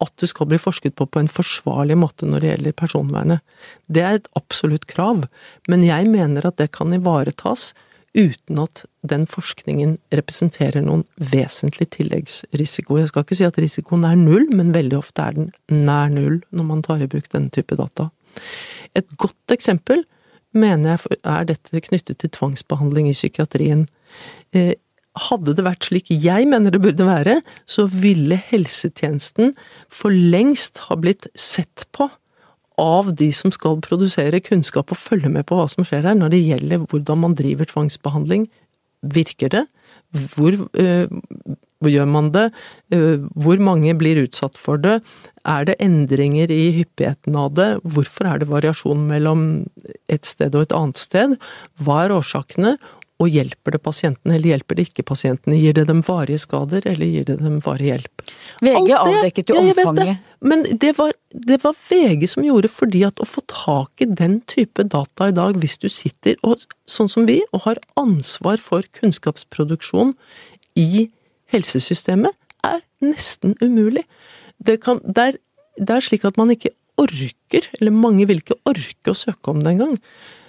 [0.00, 3.44] At du skal bli forsket på på en forsvarlig måte når det gjelder personvernet.
[3.90, 5.26] Det er et absolutt krav,
[5.68, 7.72] men jeg mener at det kan ivaretas
[8.16, 12.98] uten at den forskningen representerer noen vesentlig tilleggsrisiko.
[12.98, 16.40] Jeg skal ikke si at risikoen er null, men veldig ofte er den nær null
[16.50, 18.08] når man tar i bruk denne type data.
[18.96, 20.04] Et godt eksempel
[20.56, 23.86] mener jeg er dette knyttet til tvangsbehandling i psykiatrien.
[24.56, 24.74] Eh,
[25.28, 29.54] hadde det vært slik jeg mener det burde være, så ville helsetjenesten
[29.92, 32.08] for lengst ha blitt sett på
[32.78, 36.34] av de som skal produsere kunnskap og følge med på hva som skjer her, når
[36.34, 38.48] det gjelder hvordan man driver tvangsbehandling.
[39.14, 39.64] Virker det?
[40.34, 41.10] Hvor, øh,
[41.84, 42.48] gjør man det?
[42.94, 45.02] Øh, hvor mange blir utsatt for det?
[45.44, 47.68] Er det endringer i hyppigheten av det?
[47.84, 49.66] Hvorfor er det variasjon mellom
[50.08, 51.36] et sted og et annet sted?
[51.78, 52.76] Hva er årsakene?
[53.18, 55.56] Og hjelper det pasientene, eller hjelper det ikke pasientene?
[55.58, 58.22] Gir det dem varige skader, eller gir det dem varig hjelp?
[58.62, 60.12] VG avdekket jo ja, omfanget.
[60.12, 60.36] Det.
[60.52, 64.38] Men det var, det var VG som gjorde, fordi at å få tak i den
[64.46, 68.86] type data i dag, hvis du sitter og, sånn som vi, og har ansvar for
[69.00, 70.14] kunnskapsproduksjon
[70.78, 71.08] i
[71.50, 74.06] helsesystemet, er nesten umulig.
[74.62, 75.42] Det, kan, det, er,
[75.78, 79.62] det er slik at man ikke orker, eller mange vil ikke orke å søke om
[79.62, 79.98] det engang.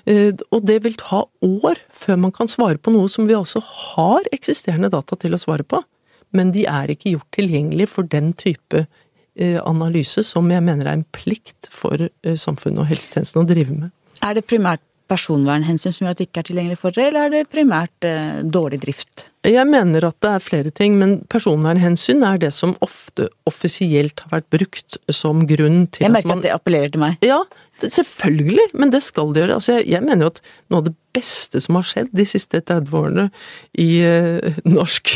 [0.10, 3.62] Eh, og det vil ta år før man kan svare på noe som vi altså
[3.62, 5.84] har eksisterende data til å svare på,
[6.34, 10.98] men de er ikke gjort tilgjengelig for den type eh, analyse som jeg mener er
[10.98, 13.94] en plikt for eh, samfunnet og helsetjenesten å drive med.
[14.26, 17.34] Er det primært personvernhensyn som gjør at det ikke er tilgjengelig for dere, eller er
[17.34, 19.26] det primært eh, dårlig drift?
[19.48, 24.38] Jeg mener at det er flere ting, men personvernhensyn er det som ofte offisielt har
[24.38, 27.18] vært brukt som grunn til at man Jeg merker at det appellerer til meg.
[27.26, 27.44] Ja,
[27.80, 29.56] Selvfølgelig, men det skal det gjøre.
[29.60, 32.62] Altså, jeg, jeg, mener jo at noe av det beste som har skjedd de siste
[32.62, 33.28] 30 årene
[33.80, 35.14] i uh, norsk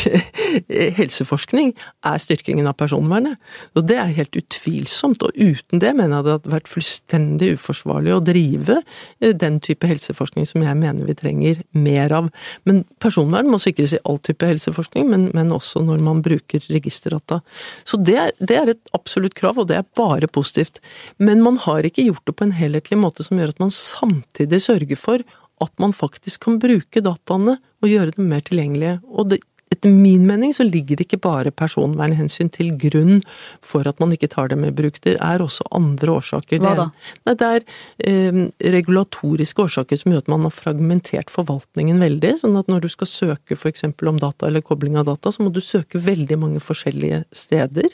[1.00, 1.74] helseforskning,
[2.06, 3.40] er styrkingen av personvernet.
[3.78, 5.24] Og det er helt utvilsomt.
[5.24, 9.90] Og uten det mener jeg det hadde vært fullstendig uforsvarlig å drive uh, den type
[9.90, 12.30] helseforskning som jeg mener vi trenger mer av.
[12.68, 17.42] Men personvern må sikres i all type helseforskning, men, men også når man bruker registerdata.
[17.88, 20.82] Så det er, det er et absolutt krav, og det er bare positivt.
[21.18, 24.62] Men man har ikke gjort det på en helhetlig måte som gjør at man samtidig
[24.64, 25.24] sørger for
[25.64, 29.00] at man faktisk kan bruke dataene og gjøre dem mer tilgjengelige.
[29.12, 29.42] Og det,
[29.74, 33.22] etter min mening så ligger det ikke bare personvernhensyn til grunn
[33.66, 35.00] for at man ikke tar dem i bruk.
[35.04, 36.62] Det er også andre årsaker.
[36.64, 36.88] Hva da?
[37.26, 37.66] Det, det er
[38.10, 38.42] eh,
[38.76, 42.36] regulatoriske årsaker som gjør at man har fragmentert forvaltningen veldig.
[42.44, 43.88] Sånn at når du skal søke f.eks.
[43.90, 47.90] om data eller kobling av data, så må du søke veldig mange forskjellige steder.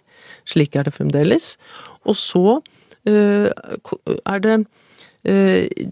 [0.49, 1.55] Slik er det fremdeles.
[2.05, 2.59] Og så
[3.09, 4.59] eh, er det
[5.23, 5.89] eh,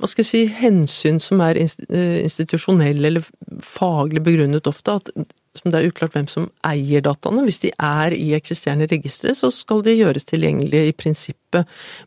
[0.00, 3.26] hva skal jeg si, hensyn som er eh, institusjonelle eller
[3.64, 5.12] faglig begrunnet ofte, at
[5.58, 7.42] som det er uklart hvem som eier dataene.
[7.46, 11.49] Hvis de er i eksisterende registre, så skal de gjøres tilgjengelige i prinsippet.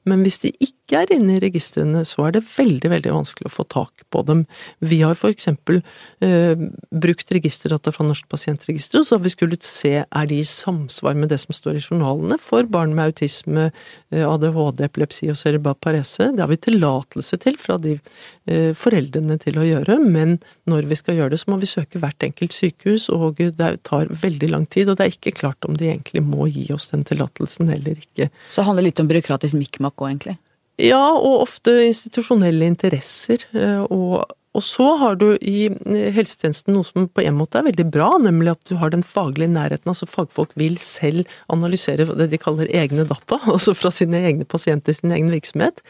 [0.09, 3.53] Men hvis de ikke er inne i registrene, så er det veldig, veldig vanskelig å
[3.55, 4.43] få tak på dem.
[4.83, 5.81] Vi har for eksempel
[6.23, 6.59] eh,
[6.91, 11.33] brukt registerdata fra Norsk pasientregister, så har vi skulle se er de i samsvar med
[11.33, 13.69] det som står i journalene for barn med autisme,
[14.13, 16.29] eh, ADHD, epilepsi og cerebral parese.
[16.29, 20.37] Det har vi tillatelse til fra de eh, foreldrene til å gjøre, men
[20.69, 23.69] når vi skal gjøre det, så må vi søke hvert enkelt sykehus og og det
[23.87, 26.89] tar veldig lang tid, og det er ikke klart om de egentlig må gi oss
[26.91, 28.29] den tillatelsen eller ikke.
[28.49, 30.37] Så det handler litt om byråkratisk mikmak òg, egentlig?
[30.81, 33.45] Ja, og ofte institusjonelle interesser.
[33.53, 37.67] Eh, og og så har du i eh, helsetjenesten noe som på en måte er
[37.67, 39.89] veldig bra, nemlig at du har den faglige nærheten.
[39.89, 44.93] Altså fagfolk vil selv analysere det de kaller egne data, altså fra sine egne pasienter,
[44.93, 45.81] sin egen virksomhet.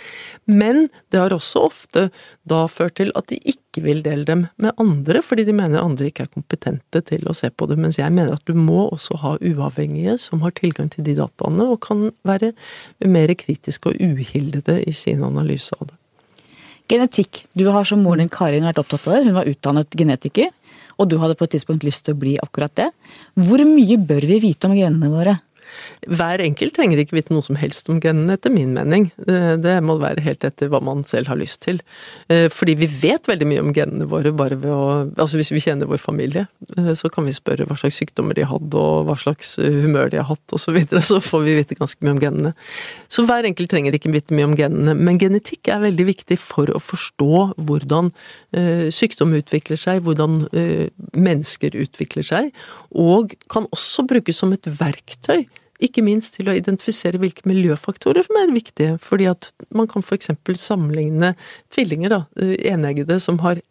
[0.48, 2.08] Men det har også ofte
[2.48, 6.08] da ført til at de ikke vil dele dem med andre, fordi de mener andre
[6.08, 7.80] ikke er kompetente til å se på det.
[7.82, 11.68] Mens jeg mener at du må også ha uavhengige som har tilgang til de dataene,
[11.74, 12.54] og kan være
[13.04, 15.98] mer kritiske og uhildede i sin analyse av det.
[16.92, 17.46] Genetikk.
[17.56, 19.24] Du har som moren din Karin vært opptatt av det.
[19.28, 20.52] Hun var utdannet genetiker,
[21.00, 22.90] og du hadde på et tidspunkt lyst til å bli akkurat det.
[23.40, 25.38] Hvor mye bør vi vite om genene våre?
[26.08, 29.10] Hver enkelt trenger ikke vite noe som helst om genene, etter min mening.
[29.24, 31.80] Det må være helt etter hva man selv har lyst til.
[32.32, 34.84] Eh, fordi vi vet veldig mye om genene våre bare ved å
[35.24, 36.46] Altså hvis vi kjenner vår familie,
[36.78, 40.12] eh, så kan vi spørre hva slags sykdommer de hadde, og hva slags eh, humør
[40.12, 40.66] de har hatt, osv.
[40.66, 42.54] Så, videre, så får vi vite ganske mye om genene.
[43.12, 44.96] Så hver enkelt trenger ikke vite mye om genene.
[44.98, 47.32] Men genetikk er veldig viktig for å forstå
[47.64, 48.12] hvordan
[48.94, 50.44] sykdom utvikler seg, hvordan
[51.18, 52.52] mennesker utvikler seg,
[52.90, 55.46] og kan også brukes som et verktøy
[55.84, 60.32] ikke minst til å identifisere hvilke miljøfaktorer som er viktige, fordi at man kan f.eks.
[60.62, 61.34] sammenligne
[61.74, 63.62] tvillinger, da, eh, eneggede som har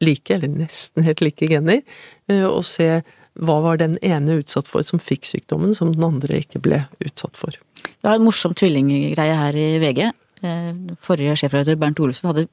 [0.00, 1.82] like, eller nesten helt like gener,
[2.28, 3.02] eh, og se
[3.36, 7.36] hva var den ene utsatt for som fikk sykdommen, som den andre ikke ble utsatt
[7.36, 7.56] for.
[7.84, 10.06] Vi har en morsom tvillinggreie her i VG.
[10.42, 10.72] Eh,
[11.04, 12.48] forrige sjefredaktør Bernt Olufsen hadde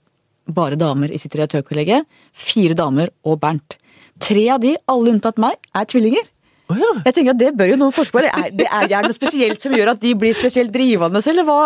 [0.51, 2.03] bare damer i sitt redaktørkollegie.
[2.35, 3.77] Fire damer og Bernt.
[4.19, 6.27] Tre av de, alle unntatt meg, er tvillinger.
[6.73, 6.91] Oh, ja.
[7.07, 8.23] Jeg tenker at Det bør jo noen forske på.
[8.23, 11.59] Det er, det noe spesielt som gjør at de blir spesielt drivende, eller hva?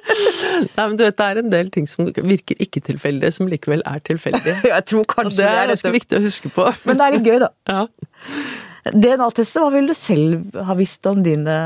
[0.76, 3.84] Nei, men du vet, Det er en del ting som virker ikke tilfeldige, som likevel
[3.88, 4.58] er tilfeldige.
[4.72, 6.68] Jeg tror kanskje det er, det er ganske viktig å huske på.
[6.88, 7.52] Men det er litt gøy, da.
[7.70, 8.90] Ja.
[8.92, 11.56] DNA-tester, hva vil du selv ha visst om dine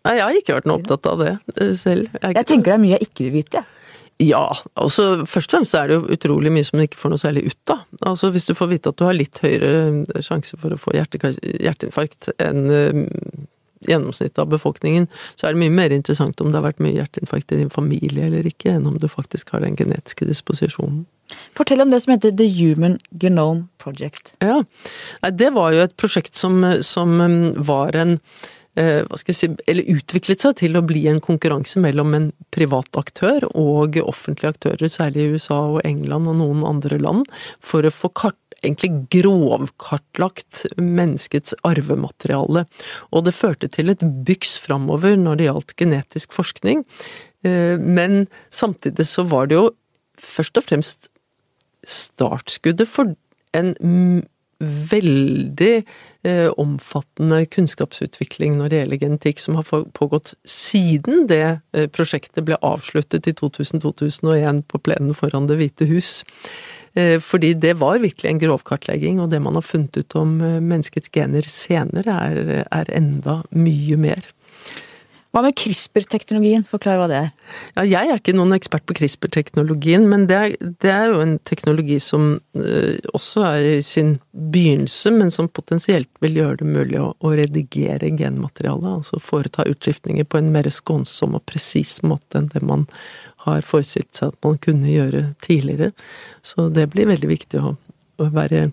[0.00, 2.06] Nei, jeg har ikke vært noe opptatt av det selv.
[2.16, 3.79] Jeg, Jeg tenker det er mye jeg ikke vil vite, jeg.
[4.20, 4.44] Ja,
[4.76, 7.46] altså først og fremst er det jo utrolig mye som du ikke får noe særlig
[7.48, 7.86] ut av.
[8.10, 11.32] Altså hvis du får vite at du har litt høyere sjanse for å få hjerte,
[11.40, 13.00] hjerteinfarkt enn uh,
[13.88, 15.08] gjennomsnittet av befolkningen,
[15.40, 18.28] så er det mye mer interessant om det har vært mye hjerteinfarkt i din familie
[18.28, 21.06] eller ikke, enn om du faktisk har den genetiske disposisjonen.
[21.56, 24.34] Fortell om det som heter The Human Genome Project.
[24.44, 24.62] Ja,
[25.30, 28.18] det var jo et prosjekt som, som um, var en
[28.78, 32.28] eh, hva skal jeg si, eller utviklet seg til å bli en konkurranse mellom en
[32.54, 37.26] privat aktør og offentlige aktører, særlig i USA og England og noen andre land,
[37.64, 42.66] for å få kart, egentlig grovkartlagt menneskets arvemateriale.
[43.16, 46.84] Og det førte til et byks framover når det gjaldt genetisk forskning,
[47.48, 49.70] eh, men samtidig så var det jo
[50.20, 51.08] først og fremst
[51.88, 53.14] startskuddet for
[53.56, 53.72] en
[54.60, 55.74] veldig
[56.60, 63.28] omfattende kunnskapsutvikling når det gjelder genetikk, som har pågått siden det eh, prosjektet ble avsluttet
[63.30, 66.20] i 2000-2001 på plenen foran Det hvite hus.
[66.94, 70.60] Eh, fordi det var virkelig en grovkartlegging, og det man har funnet ut om eh,
[70.60, 74.28] menneskets gener senere, er, er enda mye mer.
[75.30, 76.64] Hva med CRISPR-teknologien?
[76.66, 77.28] Forklar hva det er.
[77.76, 81.36] Ja, jeg er ikke noen ekspert på CRISPR-teknologien, men det er, det er, jo en
[81.46, 86.98] teknologi som uh, også er i sin begynnelse, men som potensielt vil gjøre det mulig
[86.98, 88.90] å, å redigere genmaterialet.
[88.98, 92.88] Altså foreta utskiftninger på en mer skånsom og presis måte enn det man
[93.46, 95.92] har forestilt seg at man kunne gjøre tidligere.
[96.42, 97.76] Så det blir veldig viktig å,
[98.18, 98.66] å være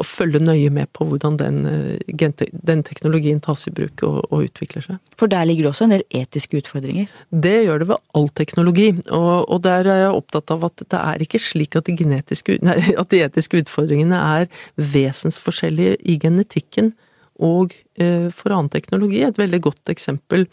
[0.00, 4.46] å følge nøye med på hvordan den, eh, den teknologien tas i bruk og, og,
[4.48, 5.00] utvikler seg.
[5.20, 7.10] For der ligger det også en del etiske utfordringer?
[7.30, 11.02] Det gjør det ved all teknologi, og, og der er jeg opptatt av at det
[11.02, 16.94] er ikke slik at de, nei, at de etiske utfordringene er vesensforskjellige i genetikken
[17.40, 19.22] og eh, for annen teknologi.
[19.24, 20.46] Et veldig godt eksempel,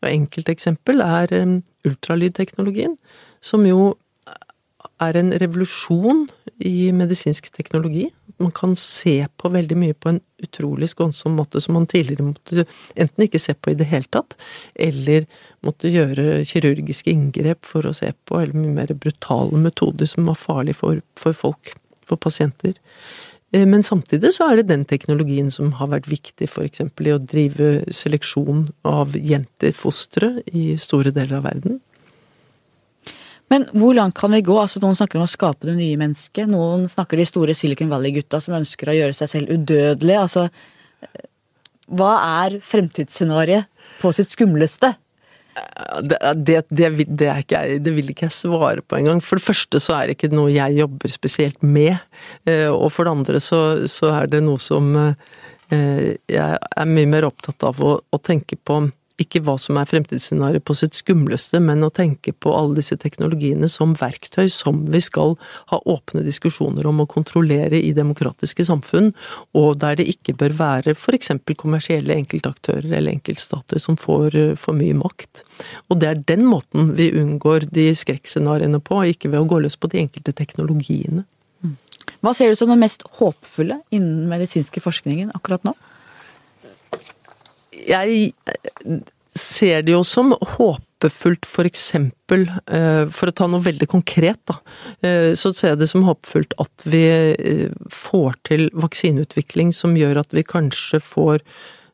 [0.00, 2.96] og enkelt eksempel, er um, ultralydteknologien,
[3.44, 3.94] som jo
[5.00, 6.26] er en revolusjon
[6.60, 8.08] i medisinsk teknologi.
[8.40, 12.64] Man kan se på veldig mye på en utrolig skånsom måte som man tidligere måtte
[12.94, 14.36] enten ikke se på i det hele tatt,
[14.74, 15.26] eller
[15.66, 20.40] måtte gjøre kirurgiske inngrep for å se på, eller mye mer brutale metoder som var
[20.40, 21.74] farlige for, for folk,
[22.08, 22.76] for pasienter.
[23.52, 26.84] Eh, men samtidig så er det den teknologien som har vært viktig f.eks.
[26.84, 31.80] i å drive seleksjon av jenter, fostre, i store deler av verden.
[33.50, 34.54] Men hvor langt kan vi gå?
[34.62, 36.46] Altså Noen snakker om å skape det nye mennesket.
[36.50, 40.22] Noen snakker de store Silicon Valley-gutta som ønsker å gjøre seg selv udødelige.
[40.22, 40.46] Altså,
[41.90, 42.12] hva
[42.44, 43.66] er fremtidsscenarioet
[44.00, 44.94] på sitt skumleste?
[46.00, 49.18] Det, det, det, det, ikke, det, vil ikke jeg svare på engang.
[49.24, 51.98] For det første så er det ikke noe jeg jobber spesielt med.
[52.46, 57.10] Eh, og for det andre så, så er det noe som eh, jeg er mye
[57.10, 58.84] mer opptatt av å, å tenke på
[59.20, 63.68] ikke hva som er fremtidsscenarioet på sitt skumleste, men å tenke på alle disse teknologiene
[63.70, 65.36] som verktøy som vi skal
[65.72, 69.12] ha åpne diskusjoner om å kontrollere i demokratiske samfunn,
[69.56, 74.76] og der det ikke bør være for eksempel kommersielle enkeltaktører eller enkeltstater som får for
[74.76, 75.44] mye makt.
[75.90, 79.76] Og det er den måten vi unngår de skrekkscenarioene på, ikke ved å gå løs
[79.76, 81.26] på de enkelte teknologiene.
[81.64, 81.76] Mm.
[82.24, 85.76] Hva ser du som det mest håpfulle innen medisinske forskningen akkurat nå?
[87.88, 88.32] Jeg
[89.36, 94.58] ser det jo som håpefullt for eksempel, eh, for å ta noe veldig konkret, da,
[95.06, 100.24] eh, så ser jeg det som håpefullt at vi eh, får til vaksineutvikling som gjør
[100.24, 101.44] at vi kanskje får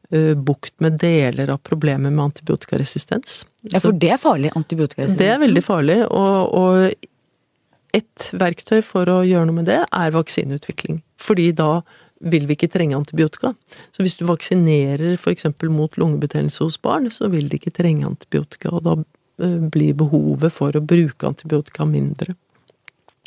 [0.07, 3.41] bukt med deler av problemet med antibiotikaresistens.
[3.73, 5.19] Ja, for det er farlig, antibiotikaresistens?
[5.19, 10.15] Det er veldig farlig, og, og et verktøy for å gjøre noe med det er
[10.15, 11.01] vaksineutvikling.
[11.19, 11.81] Fordi da
[12.21, 13.53] vil vi ikke trenge antibiotika.
[13.95, 15.49] Så hvis du vaksinerer f.eks.
[15.69, 18.97] mot lungebetennelse hos barn, så vil de ikke trenge antibiotika, og da
[19.43, 22.37] eh, blir behovet for å bruke antibiotika mindre.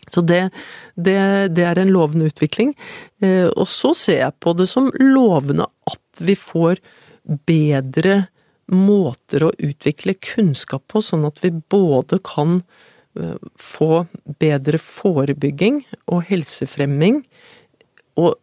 [0.09, 0.49] Så det,
[0.95, 1.19] det,
[1.53, 2.73] det er en lovende utvikling.
[3.21, 6.81] Eh, og så ser jeg på det som lovende at vi får
[7.45, 8.23] bedre
[8.69, 12.59] måter å utvikle kunnskap på, sånn at vi både kan
[13.17, 14.05] eh, få
[14.41, 17.23] bedre forebygging og helsefremming,
[18.19, 18.37] og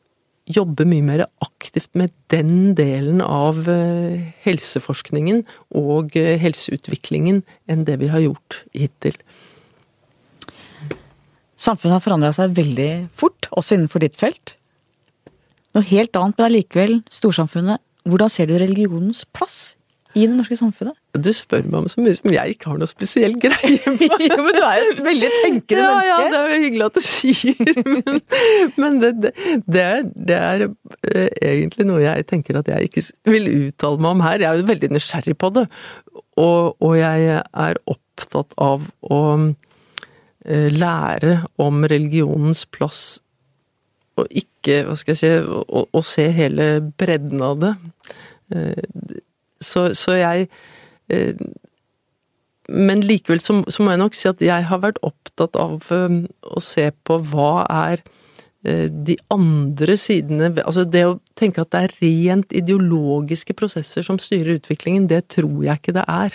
[0.47, 5.43] jobbe mye mer aktivt med den delen av eh, helseforskningen
[5.75, 9.17] og eh, helseutviklingen enn det vi har gjort hittil.
[11.57, 14.57] Samfunnet har forandra seg veldig fort, også innenfor ditt felt.
[15.75, 17.83] Noe helt annet, men allikevel storsamfunnet.
[18.07, 19.75] Hvordan ser du religionens plass
[20.15, 20.95] i det norske samfunnet?
[21.23, 24.09] Du spør meg om så mye som jeg ikke har noe spesiell greie på.
[24.29, 26.17] jo, men du er jo et veldig tenkende ja, menneske.
[26.17, 28.21] Ja, det er jo hyggelig at du sier, men,
[28.85, 29.35] men det, det,
[29.67, 34.11] det, er, det er eh, egentlig noe jeg tenker at jeg ikke vil uttale meg
[34.17, 34.41] om her.
[34.45, 35.67] Jeg er jo veldig nysgjerrig på det,
[36.37, 39.21] og, og jeg er opptatt av å
[40.45, 43.05] eh, lære om religionens plass,
[44.17, 47.75] og ikke, hva skal jeg si, å, å- se hele bredden av det.
[48.55, 49.19] Eh,
[49.65, 50.49] Så, så jeg
[52.69, 56.23] men likevel så, så må jeg nok si at jeg har vært opptatt av um,
[56.43, 58.03] å se på hva er
[58.67, 64.19] eh, de andre sidene Altså det å tenke at det er rent ideologiske prosesser som
[64.23, 66.35] styrer utviklingen, det tror jeg ikke det er.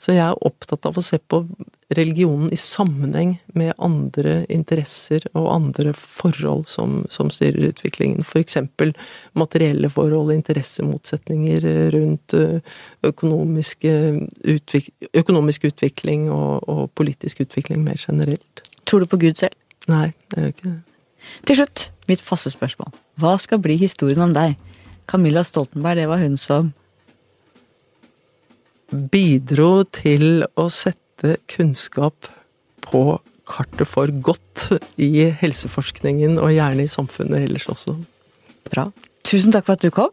[0.00, 1.42] Så jeg er opptatt av å se på
[1.96, 8.26] religionen i sammenheng med andre interesser og andre forhold som, som styrer utviklingen.
[8.26, 8.92] For eksempel
[9.38, 11.64] materielle forhold, interessemotsetninger
[11.94, 12.36] rundt
[13.08, 13.94] økonomisk, økonomiske
[14.44, 18.62] utvik økonomisk utvikling og, og politisk utvikling mer generelt.
[18.84, 19.56] Tror du på Gud selv?
[19.88, 20.78] Nei, jeg gjør ikke det.
[21.48, 22.92] Til slutt, mitt faste spørsmål.
[23.20, 24.56] Hva skal bli historien om deg?
[25.08, 26.72] Camilla Stoltenberg, det var hun som
[28.88, 30.68] Bidro til å
[31.18, 32.28] sette kunnskap
[32.84, 34.68] på kartet for godt
[35.00, 37.96] i helseforskningen, og gjerne i samfunnet ellers også.
[38.68, 38.90] Bra.
[39.24, 40.12] Tusen takk for at du kom.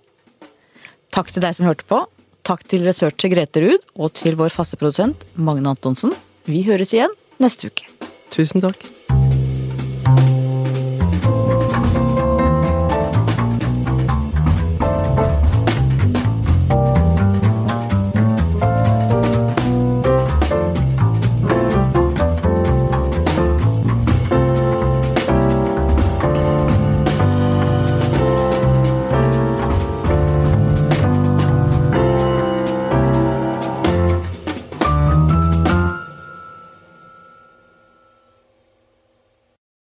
[1.12, 2.02] Takk til deg som hørte på.
[2.46, 6.14] Takk til researcher Grete Ruud, og til vår faste produsent Magne Antonsen.
[6.46, 7.90] Vi høres igjen neste uke.
[8.34, 8.95] Tusen takk.